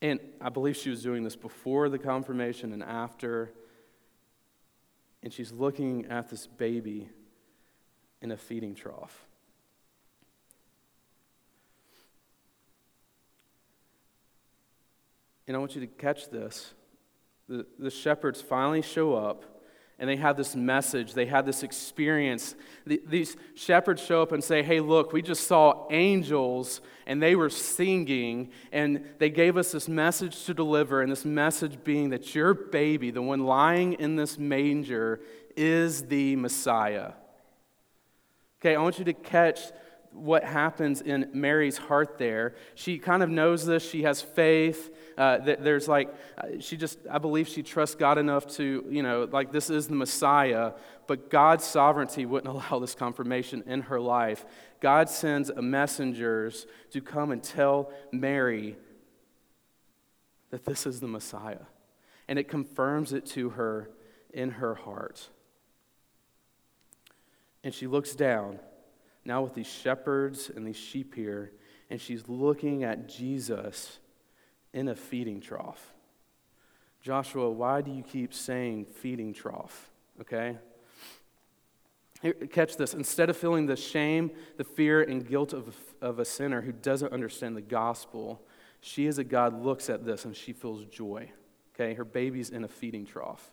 And 0.00 0.18
I 0.40 0.48
believe 0.48 0.76
she 0.76 0.88
was 0.88 1.02
doing 1.02 1.24
this 1.24 1.36
before 1.36 1.90
the 1.90 1.98
confirmation 1.98 2.72
and 2.72 2.82
after. 2.82 3.52
And 5.22 5.30
she's 5.30 5.52
looking 5.52 6.06
at 6.06 6.30
this 6.30 6.46
baby 6.46 7.10
in 8.24 8.32
a 8.32 8.36
feeding 8.38 8.74
trough. 8.74 9.26
And 15.46 15.54
I 15.54 15.60
want 15.60 15.74
you 15.74 15.82
to 15.82 15.86
catch 15.86 16.30
this. 16.30 16.72
The, 17.50 17.66
the 17.78 17.90
shepherds 17.90 18.40
finally 18.40 18.80
show 18.80 19.14
up 19.14 19.44
and 19.98 20.08
they 20.08 20.16
have 20.16 20.38
this 20.38 20.56
message, 20.56 21.12
they 21.12 21.26
have 21.26 21.44
this 21.44 21.62
experience. 21.62 22.54
The, 22.86 23.00
these 23.06 23.36
shepherds 23.54 24.02
show 24.02 24.22
up 24.22 24.32
and 24.32 24.42
say, 24.42 24.62
Hey, 24.62 24.80
look, 24.80 25.12
we 25.12 25.20
just 25.20 25.46
saw 25.46 25.86
angels 25.90 26.80
and 27.06 27.22
they 27.22 27.36
were 27.36 27.50
singing, 27.50 28.50
and 28.72 29.04
they 29.18 29.28
gave 29.28 29.58
us 29.58 29.70
this 29.70 29.86
message 29.86 30.46
to 30.46 30.54
deliver, 30.54 31.02
and 31.02 31.12
this 31.12 31.26
message 31.26 31.84
being 31.84 32.08
that 32.08 32.34
your 32.34 32.54
baby, 32.54 33.10
the 33.10 33.20
one 33.20 33.44
lying 33.44 33.92
in 33.92 34.16
this 34.16 34.38
manger, 34.38 35.20
is 35.54 36.06
the 36.06 36.34
Messiah. 36.36 37.12
Okay, 38.64 38.76
I 38.76 38.80
want 38.80 38.98
you 38.98 39.04
to 39.04 39.12
catch 39.12 39.60
what 40.10 40.42
happens 40.42 41.02
in 41.02 41.28
Mary's 41.34 41.76
heart 41.76 42.16
there. 42.16 42.54
She 42.74 42.98
kind 42.98 43.22
of 43.22 43.28
knows 43.28 43.66
this, 43.66 43.86
she 43.86 44.04
has 44.04 44.22
faith. 44.22 44.90
Uh, 45.18 45.36
there's 45.36 45.86
like, 45.86 46.14
uh, 46.38 46.60
she 46.60 46.78
just, 46.78 46.98
I 47.10 47.18
believe 47.18 47.46
she 47.46 47.62
trusts 47.62 47.94
God 47.94 48.16
enough 48.16 48.46
to, 48.56 48.86
you 48.88 49.02
know, 49.02 49.28
like 49.30 49.52
this 49.52 49.68
is 49.68 49.86
the 49.86 49.94
Messiah, 49.94 50.72
but 51.06 51.28
God's 51.28 51.64
sovereignty 51.64 52.24
wouldn't 52.24 52.50
allow 52.54 52.78
this 52.78 52.94
confirmation 52.94 53.62
in 53.66 53.82
her 53.82 54.00
life. 54.00 54.46
God 54.80 55.10
sends 55.10 55.50
messengers 55.54 56.66
to 56.92 57.02
come 57.02 57.32
and 57.32 57.42
tell 57.42 57.92
Mary 58.12 58.76
that 60.52 60.64
this 60.64 60.86
is 60.86 61.00
the 61.00 61.08
Messiah. 61.08 61.66
And 62.28 62.38
it 62.38 62.48
confirms 62.48 63.12
it 63.12 63.26
to 63.26 63.50
her 63.50 63.90
in 64.32 64.52
her 64.52 64.74
heart. 64.74 65.28
And 67.64 67.72
she 67.74 67.86
looks 67.86 68.14
down, 68.14 68.60
now 69.24 69.42
with 69.42 69.54
these 69.54 69.66
shepherds 69.66 70.50
and 70.54 70.66
these 70.66 70.76
sheep 70.76 71.14
here, 71.14 71.50
and 71.88 71.98
she's 72.00 72.28
looking 72.28 72.84
at 72.84 73.08
Jesus 73.08 73.98
in 74.74 74.88
a 74.88 74.94
feeding 74.94 75.40
trough. 75.40 75.94
Joshua, 77.00 77.50
why 77.50 77.80
do 77.80 77.90
you 77.90 78.02
keep 78.02 78.34
saying 78.34 78.84
feeding 78.86 79.32
trough? 79.32 79.90
Okay? 80.20 80.58
Here, 82.20 82.34
catch 82.34 82.76
this. 82.76 82.94
Instead 82.94 83.30
of 83.30 83.36
feeling 83.36 83.66
the 83.66 83.76
shame, 83.76 84.30
the 84.56 84.64
fear, 84.64 85.02
and 85.02 85.26
guilt 85.26 85.52
of, 85.52 85.74
of 86.00 86.18
a 86.18 86.24
sinner 86.24 86.60
who 86.60 86.72
doesn't 86.72 87.12
understand 87.12 87.56
the 87.56 87.62
gospel, 87.62 88.42
she 88.80 89.06
as 89.06 89.18
a 89.18 89.24
God 89.24 89.62
looks 89.62 89.88
at 89.88 90.04
this 90.04 90.26
and 90.26 90.36
she 90.36 90.52
feels 90.52 90.84
joy. 90.86 91.30
Okay? 91.74 91.94
Her 91.94 92.04
baby's 92.04 92.50
in 92.50 92.64
a 92.64 92.68
feeding 92.68 93.06
trough. 93.06 93.52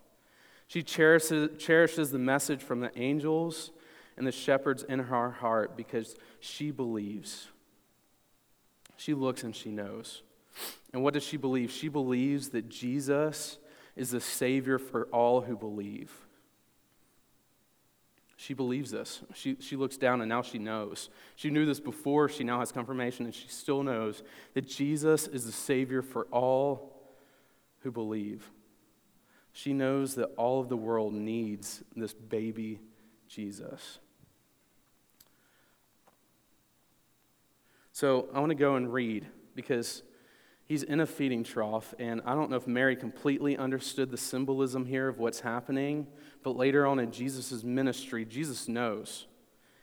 She 0.67 0.83
cherishes, 0.83 1.49
cherishes 1.61 2.11
the 2.11 2.19
message 2.19 2.61
from 2.61 2.79
the 2.79 2.97
angels 2.97 3.71
and 4.17 4.27
the 4.27 4.31
shepherds 4.31 4.83
in 4.83 4.99
her 4.99 5.31
heart 5.31 5.75
because 5.75 6.15
she 6.39 6.71
believes. 6.71 7.47
She 8.97 9.13
looks 9.13 9.43
and 9.43 9.55
she 9.55 9.71
knows. 9.71 10.21
And 10.93 11.03
what 11.03 11.13
does 11.13 11.23
she 11.23 11.37
believe? 11.37 11.71
She 11.71 11.87
believes 11.87 12.49
that 12.49 12.69
Jesus 12.69 13.57
is 13.95 14.11
the 14.11 14.21
Savior 14.21 14.77
for 14.77 15.05
all 15.11 15.41
who 15.41 15.55
believe. 15.55 16.11
She 18.37 18.53
believes 18.55 18.89
this. 18.89 19.21
She, 19.35 19.57
she 19.59 19.75
looks 19.75 19.97
down 19.97 20.21
and 20.21 20.27
now 20.27 20.41
she 20.41 20.57
knows. 20.57 21.09
She 21.35 21.51
knew 21.51 21.65
this 21.65 21.79
before, 21.79 22.27
she 22.27 22.43
now 22.43 22.59
has 22.59 22.71
confirmation, 22.71 23.25
and 23.25 23.35
she 23.35 23.47
still 23.47 23.83
knows 23.83 24.23
that 24.55 24.67
Jesus 24.67 25.27
is 25.27 25.45
the 25.45 25.51
Savior 25.51 26.01
for 26.01 26.25
all 26.31 26.95
who 27.81 27.91
believe. 27.91 28.49
She 29.53 29.73
knows 29.73 30.15
that 30.15 30.31
all 30.37 30.59
of 30.59 30.69
the 30.69 30.77
world 30.77 31.13
needs 31.13 31.83
this 31.95 32.13
baby 32.13 32.79
Jesus. 33.31 33.99
So 37.93 38.27
I 38.33 38.39
want 38.39 38.49
to 38.49 38.55
go 38.55 38.75
and 38.75 38.91
read 38.91 39.25
because 39.55 40.03
he's 40.65 40.83
in 40.83 40.99
a 40.99 41.05
feeding 41.05 41.43
trough, 41.43 41.93
and 41.97 42.21
I 42.25 42.35
don't 42.35 42.49
know 42.49 42.57
if 42.57 42.67
Mary 42.67 42.95
completely 42.95 43.57
understood 43.57 44.11
the 44.11 44.17
symbolism 44.17 44.85
here 44.85 45.07
of 45.07 45.17
what's 45.17 45.39
happening, 45.39 46.07
but 46.43 46.57
later 46.57 46.85
on 46.85 46.99
in 46.99 47.11
Jesus' 47.11 47.63
ministry, 47.63 48.25
Jesus 48.25 48.67
knows. 48.67 49.27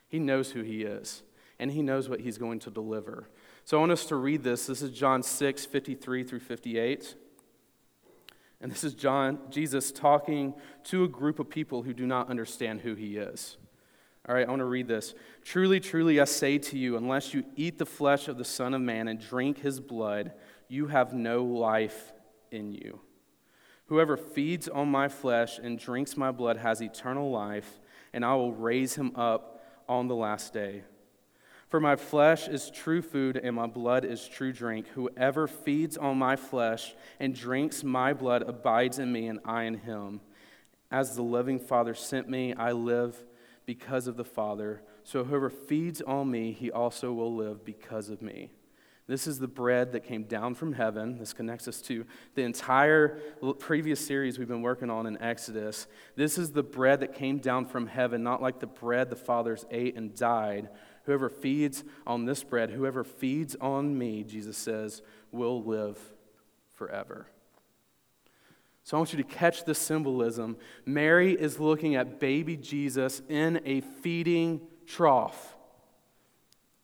He 0.09 0.19
knows 0.19 0.51
who 0.51 0.63
he 0.63 0.83
is, 0.83 1.23
and 1.59 1.71
he 1.71 1.83
knows 1.83 2.09
what 2.09 2.21
he's 2.21 2.39
going 2.39 2.59
to 2.61 2.71
deliver. 2.71 3.29
So 3.65 3.79
I 3.79 3.81
want 3.81 3.93
us 3.93 4.07
to 4.07 4.17
read 4.17 4.43
this. 4.43 4.67
This 4.67 4.83
is 4.83 4.91
John 4.91 5.23
6, 5.23 5.67
53 5.67 6.25
through 6.25 6.41
58. 6.41 7.15
And 8.61 8.73
this 8.73 8.83
is 8.83 8.95
John, 8.95 9.39
Jesus 9.51 9.93
talking 9.93 10.55
to 10.85 11.05
a 11.05 11.09
group 11.09 11.39
of 11.39 11.49
people 11.49 11.83
who 11.83 11.93
do 11.95 12.07
not 12.07 12.29
understand 12.29 12.81
who 12.81 12.95
he 12.95 13.17
is. 13.17 13.57
All 14.29 14.35
right, 14.35 14.47
I 14.47 14.51
want 14.51 14.61
to 14.61 14.67
read 14.67 14.89
this. 14.89 15.15
Truly, 15.45 15.81
truly, 15.81 16.21
I 16.21 16.25
say 16.25 16.59
to 16.59 16.79
you, 16.79 16.97
unless 16.97 17.33
you 17.33 17.45
eat 17.57 17.79
the 17.79 17.87
flesh 17.87 18.29
of 18.29 18.37
the 18.37 18.45
Son 18.45 18.75
of 18.75 18.81
Man 18.81 19.09
and 19.09 19.21
drink 19.21 19.61
his 19.61 19.81
blood, 19.81 20.33
you 20.69 20.89
have 20.89 21.15
no 21.15 21.45
life 21.45 22.13
in 22.51 22.73
you. 22.73 23.01
Whoever 23.87 24.19
feeds 24.19 24.69
on 24.69 24.91
my 24.91 25.09
flesh 25.09 25.59
and 25.59 25.79
drinks 25.79 26.17
my 26.17 26.31
blood 26.31 26.59
has 26.59 26.83
eternal 26.83 27.31
life, 27.31 27.81
and 28.13 28.23
I 28.23 28.35
will 28.35 28.53
raise 28.53 28.97
him 28.97 29.17
up 29.17 29.65
on 29.89 30.09
the 30.09 30.15
last 30.15 30.53
day. 30.53 30.83
For 31.69 31.81
my 31.81 31.97
flesh 31.97 32.49
is 32.49 32.71
true 32.71 33.03
food, 33.03 33.37
and 33.37 33.55
my 33.55 33.67
blood 33.67 34.05
is 34.07 34.27
true 34.27 34.53
drink. 34.53 34.89
Whoever 34.89 35.47
feeds 35.47 35.99
on 35.99 36.19
my 36.19 36.35
flesh 36.35 36.95
and 37.21 37.35
drinks 37.35 37.85
my 37.85 38.15
blood 38.15 38.43
abides 38.43 38.99
in 38.99 39.13
me, 39.13 39.27
and 39.27 39.39
I 39.45 39.65
in 39.65 39.75
him. 39.75 40.23
As 40.91 41.15
the 41.15 41.23
living 41.23 41.59
Father 41.59 41.95
sent 41.95 42.27
me, 42.27 42.55
I 42.55 42.73
live 42.73 43.23
because 43.67 44.07
of 44.07 44.17
the 44.17 44.25
Father. 44.25 44.83
So 45.05 45.25
whoever 45.25 45.51
feeds 45.51 46.01
on 46.01 46.31
me, 46.31 46.53
he 46.53 46.71
also 46.71 47.13
will 47.13 47.35
live 47.35 47.67
because 47.67 48.09
of 48.09 48.23
me. 48.23 48.51
This 49.07 49.27
is 49.27 49.39
the 49.39 49.49
bread 49.49 49.93
that 49.93 50.05
came 50.05 50.25
down 50.25 50.55
from 50.55 50.75
heaven. 50.75 51.19
This 51.19 51.33
connects 51.33 51.67
us 51.67 51.81
to 51.83 52.05
the 52.35 52.43
entire 52.43 53.19
previous 53.59 54.07
series 54.07 54.39
we've 54.39 54.49
been 54.49 54.61
working 54.61 54.91
on 54.91 55.07
in 55.07 55.21
Exodus. 55.21 55.87
This 56.15 56.37
is 56.37 56.53
the 56.53 56.63
bread 56.63 57.01
that 57.01 57.15
came 57.15 57.39
down 57.39 57.65
from 57.65 57.87
heaven, 57.87 58.23
not 58.23 58.43
like 58.43 58.61
the 58.61 58.67
bread 58.67 59.09
the 59.09 59.17
fathers 59.17 59.65
ate 59.71 59.97
and 59.97 60.15
died 60.15 60.69
Whoever 61.09 61.31
feeds 61.31 61.85
on 62.07 62.27
this 62.27 62.45
bread, 62.45 62.69
whoever 62.69 63.03
feeds 63.03 63.57
on 63.63 63.97
me, 63.97 64.25
Jesus 64.25 64.59
says, 64.59 65.01
will 65.33 65.65
live 65.65 65.99
forever. 66.75 67.27
So 68.83 68.95
I 68.95 69.01
want 69.01 69.15
you 69.15 69.17
to 69.17 69.25
catch 69.25 69.65
the 69.65 69.75
symbolism. 69.75 70.59
Mary 70.85 71.33
is 71.33 71.59
looking 71.59 71.95
at 71.95 72.21
baby 72.21 72.59
Jesus 72.59 73.23
in 73.27 73.63
a 73.65 73.81
feeding 73.81 74.61
trough. 74.87 75.57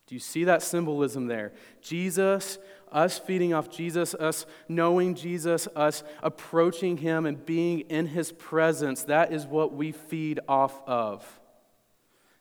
Do 0.07 0.15
you 0.15 0.21
see 0.21 0.45
that 0.45 0.63
symbolism 0.63 1.27
there? 1.27 1.53
Jesus, 1.83 2.57
us 2.91 3.19
feeding 3.19 3.53
off 3.53 3.69
Jesus, 3.69 4.15
us 4.15 4.47
knowing 4.71 5.15
Jesus, 5.17 5.69
us 5.77 6.03
approaching 6.23 6.97
him 6.97 7.27
and 7.27 7.45
being 7.45 7.81
in 7.81 8.07
his 8.07 8.33
presence, 8.33 9.03
that 9.03 9.35
is 9.35 9.45
what 9.45 9.75
we 9.75 9.93
feed 9.93 10.41
off 10.49 10.81
of. 10.89 11.41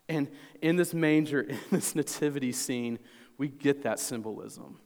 And 0.10 0.30
in 0.62 0.76
this 0.76 0.94
manger, 0.94 1.42
in 1.42 1.58
this 1.72 1.96
nativity 1.96 2.52
scene, 2.52 3.00
we 3.38 3.48
get 3.48 3.84
that 3.84 4.00
symbolism. 4.00 4.80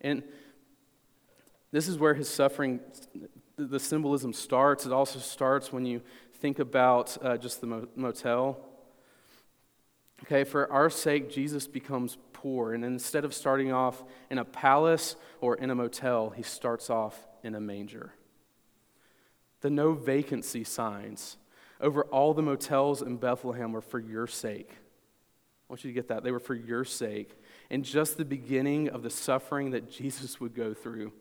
And 0.00 0.22
this 1.72 1.88
is 1.88 1.98
where 1.98 2.14
his 2.14 2.28
suffering, 2.28 2.80
the 3.56 3.80
symbolism 3.80 4.32
starts. 4.32 4.86
It 4.86 4.92
also 4.92 5.18
starts 5.18 5.72
when 5.72 5.84
you 5.84 6.02
think 6.34 6.58
about 6.58 7.16
uh, 7.22 7.36
just 7.36 7.60
the 7.60 7.88
motel. 7.96 8.58
Okay, 10.24 10.44
for 10.44 10.70
our 10.72 10.90
sake, 10.90 11.30
Jesus 11.30 11.66
becomes 11.66 12.16
poor. 12.32 12.72
And 12.72 12.84
instead 12.84 13.24
of 13.24 13.34
starting 13.34 13.72
off 13.72 14.02
in 14.30 14.38
a 14.38 14.44
palace 14.44 15.16
or 15.40 15.56
in 15.56 15.70
a 15.70 15.74
motel, 15.74 16.30
he 16.30 16.42
starts 16.42 16.90
off 16.90 17.26
in 17.42 17.54
a 17.54 17.60
manger. 17.60 18.14
The 19.60 19.70
no 19.70 19.92
vacancy 19.92 20.64
signs 20.64 21.36
over 21.80 22.02
all 22.04 22.34
the 22.34 22.42
motels 22.42 23.02
in 23.02 23.16
Bethlehem 23.16 23.72
were 23.72 23.80
for 23.80 23.98
your 23.98 24.26
sake. 24.26 24.70
I 24.72 25.72
want 25.72 25.84
you 25.84 25.90
to 25.90 25.94
get 25.94 26.08
that. 26.08 26.24
They 26.24 26.32
were 26.32 26.40
for 26.40 26.54
your 26.54 26.84
sake. 26.84 27.38
And 27.70 27.84
just 27.84 28.16
the 28.16 28.24
beginning 28.24 28.88
of 28.88 29.02
the 29.02 29.10
suffering 29.10 29.72
that 29.72 29.90
Jesus 29.90 30.40
would 30.40 30.54
go 30.54 30.72
through 30.72 31.12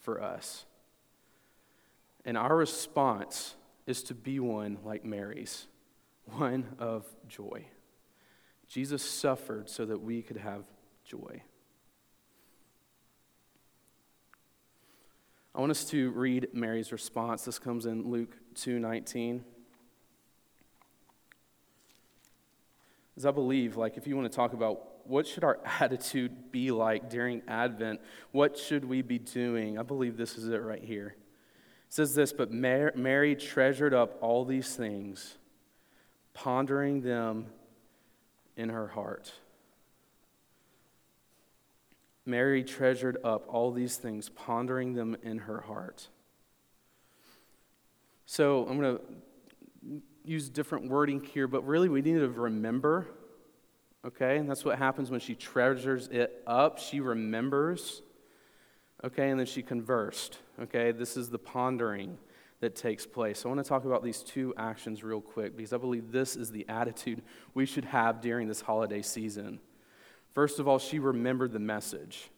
for 0.00 0.22
us. 0.22 0.64
And 2.24 2.36
our 2.36 2.56
response 2.56 3.54
is 3.86 4.02
to 4.04 4.14
be 4.14 4.40
one 4.40 4.78
like 4.84 5.04
Mary's, 5.04 5.66
one 6.24 6.76
of 6.78 7.04
joy. 7.28 7.66
Jesus 8.68 9.02
suffered 9.02 9.68
so 9.68 9.84
that 9.84 10.00
we 10.00 10.22
could 10.22 10.36
have 10.36 10.64
joy. 11.04 11.42
I 15.54 15.60
want 15.60 15.72
us 15.72 15.84
to 15.86 16.10
read 16.12 16.48
Mary's 16.52 16.92
response. 16.92 17.44
This 17.44 17.58
comes 17.58 17.84
in 17.84 18.08
Luke 18.08 18.36
2:19. 18.54 19.44
As 23.20 23.26
I 23.26 23.32
believe, 23.32 23.76
like, 23.76 23.98
if 23.98 24.06
you 24.06 24.16
want 24.16 24.32
to 24.32 24.34
talk 24.34 24.54
about 24.54 25.06
what 25.06 25.26
should 25.26 25.44
our 25.44 25.58
attitude 25.80 26.50
be 26.50 26.70
like 26.70 27.10
during 27.10 27.42
Advent, 27.46 28.00
what 28.32 28.56
should 28.56 28.82
we 28.82 29.02
be 29.02 29.18
doing? 29.18 29.78
I 29.78 29.82
believe 29.82 30.16
this 30.16 30.38
is 30.38 30.48
it 30.48 30.62
right 30.62 30.82
here. 30.82 31.16
It 31.86 31.92
says 31.92 32.14
this, 32.14 32.32
but 32.32 32.50
Mary 32.50 33.36
treasured 33.36 33.92
up 33.92 34.16
all 34.22 34.46
these 34.46 34.74
things, 34.74 35.36
pondering 36.32 37.02
them 37.02 37.48
in 38.56 38.70
her 38.70 38.88
heart. 38.88 39.34
Mary 42.24 42.64
treasured 42.64 43.18
up 43.22 43.44
all 43.48 43.70
these 43.70 43.98
things, 43.98 44.30
pondering 44.30 44.94
them 44.94 45.14
in 45.22 45.40
her 45.40 45.60
heart. 45.60 46.08
So 48.24 48.66
I'm 48.66 48.80
going 48.80 48.96
to 48.96 49.02
use 50.24 50.48
different 50.48 50.88
wording 50.88 51.20
here, 51.20 51.48
but 51.48 51.66
really 51.66 51.88
we 51.88 52.02
need 52.02 52.14
to 52.14 52.28
remember, 52.28 53.06
okay? 54.06 54.36
And 54.36 54.48
that's 54.48 54.64
what 54.64 54.78
happens 54.78 55.10
when 55.10 55.20
she 55.20 55.34
treasures 55.34 56.08
it 56.08 56.42
up. 56.46 56.78
She 56.78 57.00
remembers, 57.00 58.02
okay? 59.04 59.30
And 59.30 59.38
then 59.38 59.46
she 59.46 59.62
conversed, 59.62 60.38
okay? 60.60 60.92
This 60.92 61.16
is 61.16 61.30
the 61.30 61.38
pondering 61.38 62.18
that 62.60 62.76
takes 62.76 63.06
place. 63.06 63.44
I 63.44 63.48
want 63.48 63.62
to 63.62 63.68
talk 63.68 63.84
about 63.84 64.04
these 64.04 64.22
two 64.22 64.52
actions 64.56 65.02
real 65.02 65.20
quick 65.20 65.56
because 65.56 65.72
I 65.72 65.78
believe 65.78 66.12
this 66.12 66.36
is 66.36 66.50
the 66.50 66.68
attitude 66.68 67.22
we 67.54 67.64
should 67.64 67.86
have 67.86 68.20
during 68.20 68.48
this 68.48 68.60
holiday 68.60 69.02
season. 69.02 69.60
First 70.34 70.58
of 70.58 70.68
all, 70.68 70.78
she 70.78 70.98
remembered 70.98 71.52
the 71.52 71.58
message. 71.58 72.30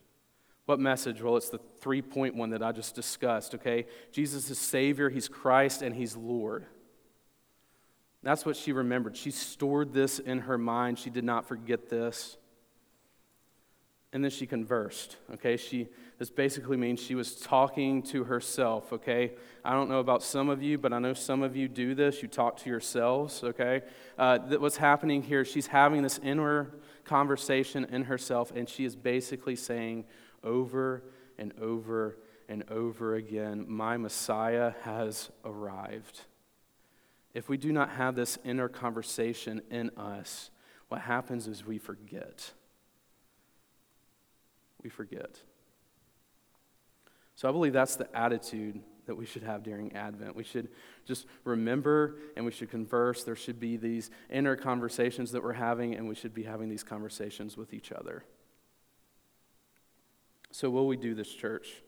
What 0.66 0.79
message? 0.79 1.21
Well, 1.21 1.37
it's 1.37 1.49
the 1.49 1.61
three 1.81 2.03
point 2.03 2.37
one 2.37 2.51
that 2.51 2.62
I 2.62 2.71
just 2.71 2.95
discussed, 2.95 3.55
okay? 3.57 3.87
Jesus 4.12 4.49
is 4.49 4.59
Savior, 4.59 5.11
He's 5.11 5.29
Christ, 5.29 5.83
and 5.83 5.95
He's 5.95 6.16
Lord. 6.16 6.66
That's 8.22 8.46
what 8.46 8.56
she 8.56 8.72
remembered. 8.72 9.16
She 9.16 9.30
stored 9.30 9.92
this 9.92 10.18
in 10.18 10.40
her 10.40 10.56
mind. 10.56 10.98
She 10.98 11.11
did 11.11 11.24
not 11.24 11.46
forget 11.46 11.88
this. 11.88 12.37
And 14.12 14.22
then 14.22 14.30
she 14.30 14.46
conversed. 14.46 15.16
Okay, 15.35 15.56
she 15.56 15.88
this 16.18 16.30
basically 16.30 16.76
means 16.76 17.00
she 17.00 17.14
was 17.14 17.35
talking 17.35 18.02
to 18.04 18.24
herself. 18.24 18.92
Okay, 18.92 19.32
I 19.64 19.72
don't 19.72 19.88
know 19.88 20.00
about 20.00 20.22
some 20.22 20.50
of 20.50 20.62
you, 20.62 20.76
but 20.76 20.92
I 20.92 20.98
know 20.98 21.14
some 21.14 21.42
of 21.42 21.56
you 21.56 21.66
do 21.66 21.94
this. 21.94 22.22
You 22.22 22.28
talk 22.28 22.58
to 22.58 22.70
yourselves. 22.70 23.42
Okay, 23.42 23.82
uh, 24.18 24.38
that 24.38 24.61
what's 24.61 24.76
happening 24.76 25.22
here? 25.22 25.44
She's 25.44 25.66
having 25.66 26.02
this 26.02 26.20
inner 26.22 26.74
conversation 27.04 27.87
in 27.87 28.04
herself, 28.04 28.52
and 28.54 28.68
she 28.68 28.85
is 28.85 28.94
basically 28.94 29.56
saying 29.56 30.04
over 30.44 31.02
and 31.38 31.54
over 31.58 32.18
and 32.48 32.70
over 32.70 33.14
again, 33.14 33.64
"My 33.66 33.96
Messiah 33.96 34.74
has 34.82 35.30
arrived." 35.42 36.20
If 37.35 37.48
we 37.48 37.56
do 37.56 37.72
not 37.72 37.90
have 37.90 38.14
this 38.14 38.38
inner 38.44 38.68
conversation 38.68 39.62
in 39.70 39.90
us, 39.96 40.50
what 40.88 41.00
happens 41.00 41.48
is 41.48 41.64
we 41.64 41.78
forget. 41.78 42.52
We 44.83 44.90
forget. 44.90 45.40
So 47.35 47.48
I 47.48 47.52
believe 47.52 47.72
that's 47.72 47.96
the 47.96 48.14
attitude 48.16 48.80
that 49.06 49.16
we 49.16 49.26
should 49.26 49.42
have 49.42 49.62
during 49.62 49.94
Advent. 49.94 50.37
We 50.37 50.44
should 50.44 50.68
just 51.04 51.26
remember 51.44 52.16
and 52.37 52.44
we 52.44 52.52
should 52.52 52.70
converse. 52.70 53.24
There 53.24 53.35
should 53.35 53.58
be 53.58 53.76
these 53.76 54.10
inner 54.30 54.54
conversations 54.54 55.33
that 55.33 55.42
we're 55.42 55.54
having, 55.54 55.94
and 55.94 56.08
we 56.08 56.14
should 56.14 56.35
be 56.35 56.44
having 56.44 56.68
these 56.68 56.85
conversations 56.85 57.56
with 57.56 57.74
each 57.74 57.90
other. 57.90 58.24
So, 60.50 60.70
will 60.70 60.87
we 60.87 60.96
do 60.96 61.14
this, 61.14 61.33
church? 61.33 61.83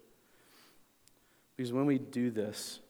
Because 1.57 1.73
when 1.73 1.87
we 1.87 1.99
do 1.99 2.31
this, 2.31 2.81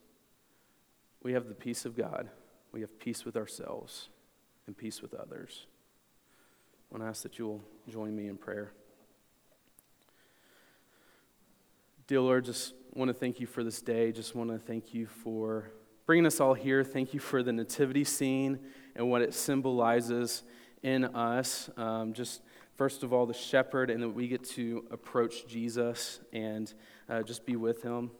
we 1.23 1.33
have 1.33 1.49
the 1.49 1.55
peace 1.55 1.85
of 1.85 1.97
God, 1.97 2.31
we 2.75 2.81
have 2.81 2.99
peace 2.99 3.25
with 3.25 3.37
ourselves, 3.37 4.09
and 4.67 4.77
peace 4.77 5.01
with 5.01 5.15
others. 5.15 5.67
I 6.91 6.95
want 6.95 7.05
to 7.05 7.09
ask 7.09 7.23
that 7.23 7.39
you 7.39 7.47
will 7.47 7.63
join 7.89 8.17
me 8.17 8.27
in 8.27 8.37
prayer. 8.37 8.73
Dear 12.09 12.21
Lord, 12.23 12.45
just 12.47 12.75
want 12.93 13.11
to 13.11 13.15
thank 13.15 13.39
you 13.39 13.47
for 13.47 13.63
this 13.63 13.81
day. 13.81 14.11
Just 14.11 14.35
want 14.35 14.51
to 14.51 14.59
thank 14.59 14.93
you 14.93 15.07
for 15.07 15.71
bringing 16.05 16.27
us 16.27 16.41
all 16.41 16.53
here. 16.53 16.83
Thank 16.83 17.15
you 17.15 17.21
for 17.21 17.45
the 17.45 17.53
nativity 17.53 18.03
scene 18.03 18.59
and 18.97 19.09
what 19.09 19.23
it 19.23 19.35
symbolizes 19.35 20.43
in 20.83 21.05
us. 21.05 21.71
Um, 21.77 22.13
just 22.13 22.43
first 22.75 23.05
of 23.05 23.13
all, 23.13 23.25
the 23.25 23.35
shepherd, 23.35 23.89
and 23.89 24.03
that 24.03 24.09
we 24.09 24.27
get 24.27 24.43
to 24.51 24.85
approach 24.91 25.47
Jesus 25.47 26.19
and 26.33 26.75
uh, 27.09 27.23
just 27.23 27.47
be 27.47 27.55
with 27.55 27.85
him. 27.85 28.11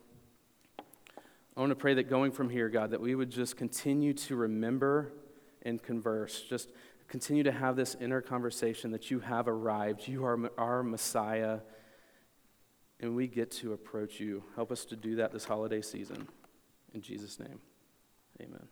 I 1.55 1.61
want 1.61 1.71
to 1.71 1.75
pray 1.75 1.93
that 1.93 2.09
going 2.09 2.31
from 2.31 2.49
here, 2.49 2.67
God, 2.67 2.91
that 2.91 2.99
we 2.99 3.15
would 3.15 3.29
just 3.29 3.55
continue 3.55 4.13
to 4.13 4.35
remember 4.35 5.13
and 5.61 5.81
converse, 5.81 6.41
just 6.41 6.69
continue 7.07 7.43
to 7.43 7.51
have 7.51 7.77
this 7.77 7.95
inner 8.01 8.21
conversation 8.21 8.91
that 8.91 9.09
you 9.09 9.21
have 9.21 9.47
arrived. 9.47 10.07
You 10.07 10.25
are 10.25 10.51
our 10.57 10.83
Messiah, 10.83 11.59
and 12.99 13.15
we 13.15 13.27
get 13.27 13.51
to 13.51 13.71
approach 13.71 14.19
you. 14.19 14.43
Help 14.55 14.71
us 14.71 14.83
to 14.85 14.97
do 14.97 15.15
that 15.15 15.31
this 15.31 15.45
holiday 15.45 15.81
season. 15.81 16.27
In 16.93 17.01
Jesus' 17.01 17.39
name, 17.39 17.59
amen. 18.41 18.67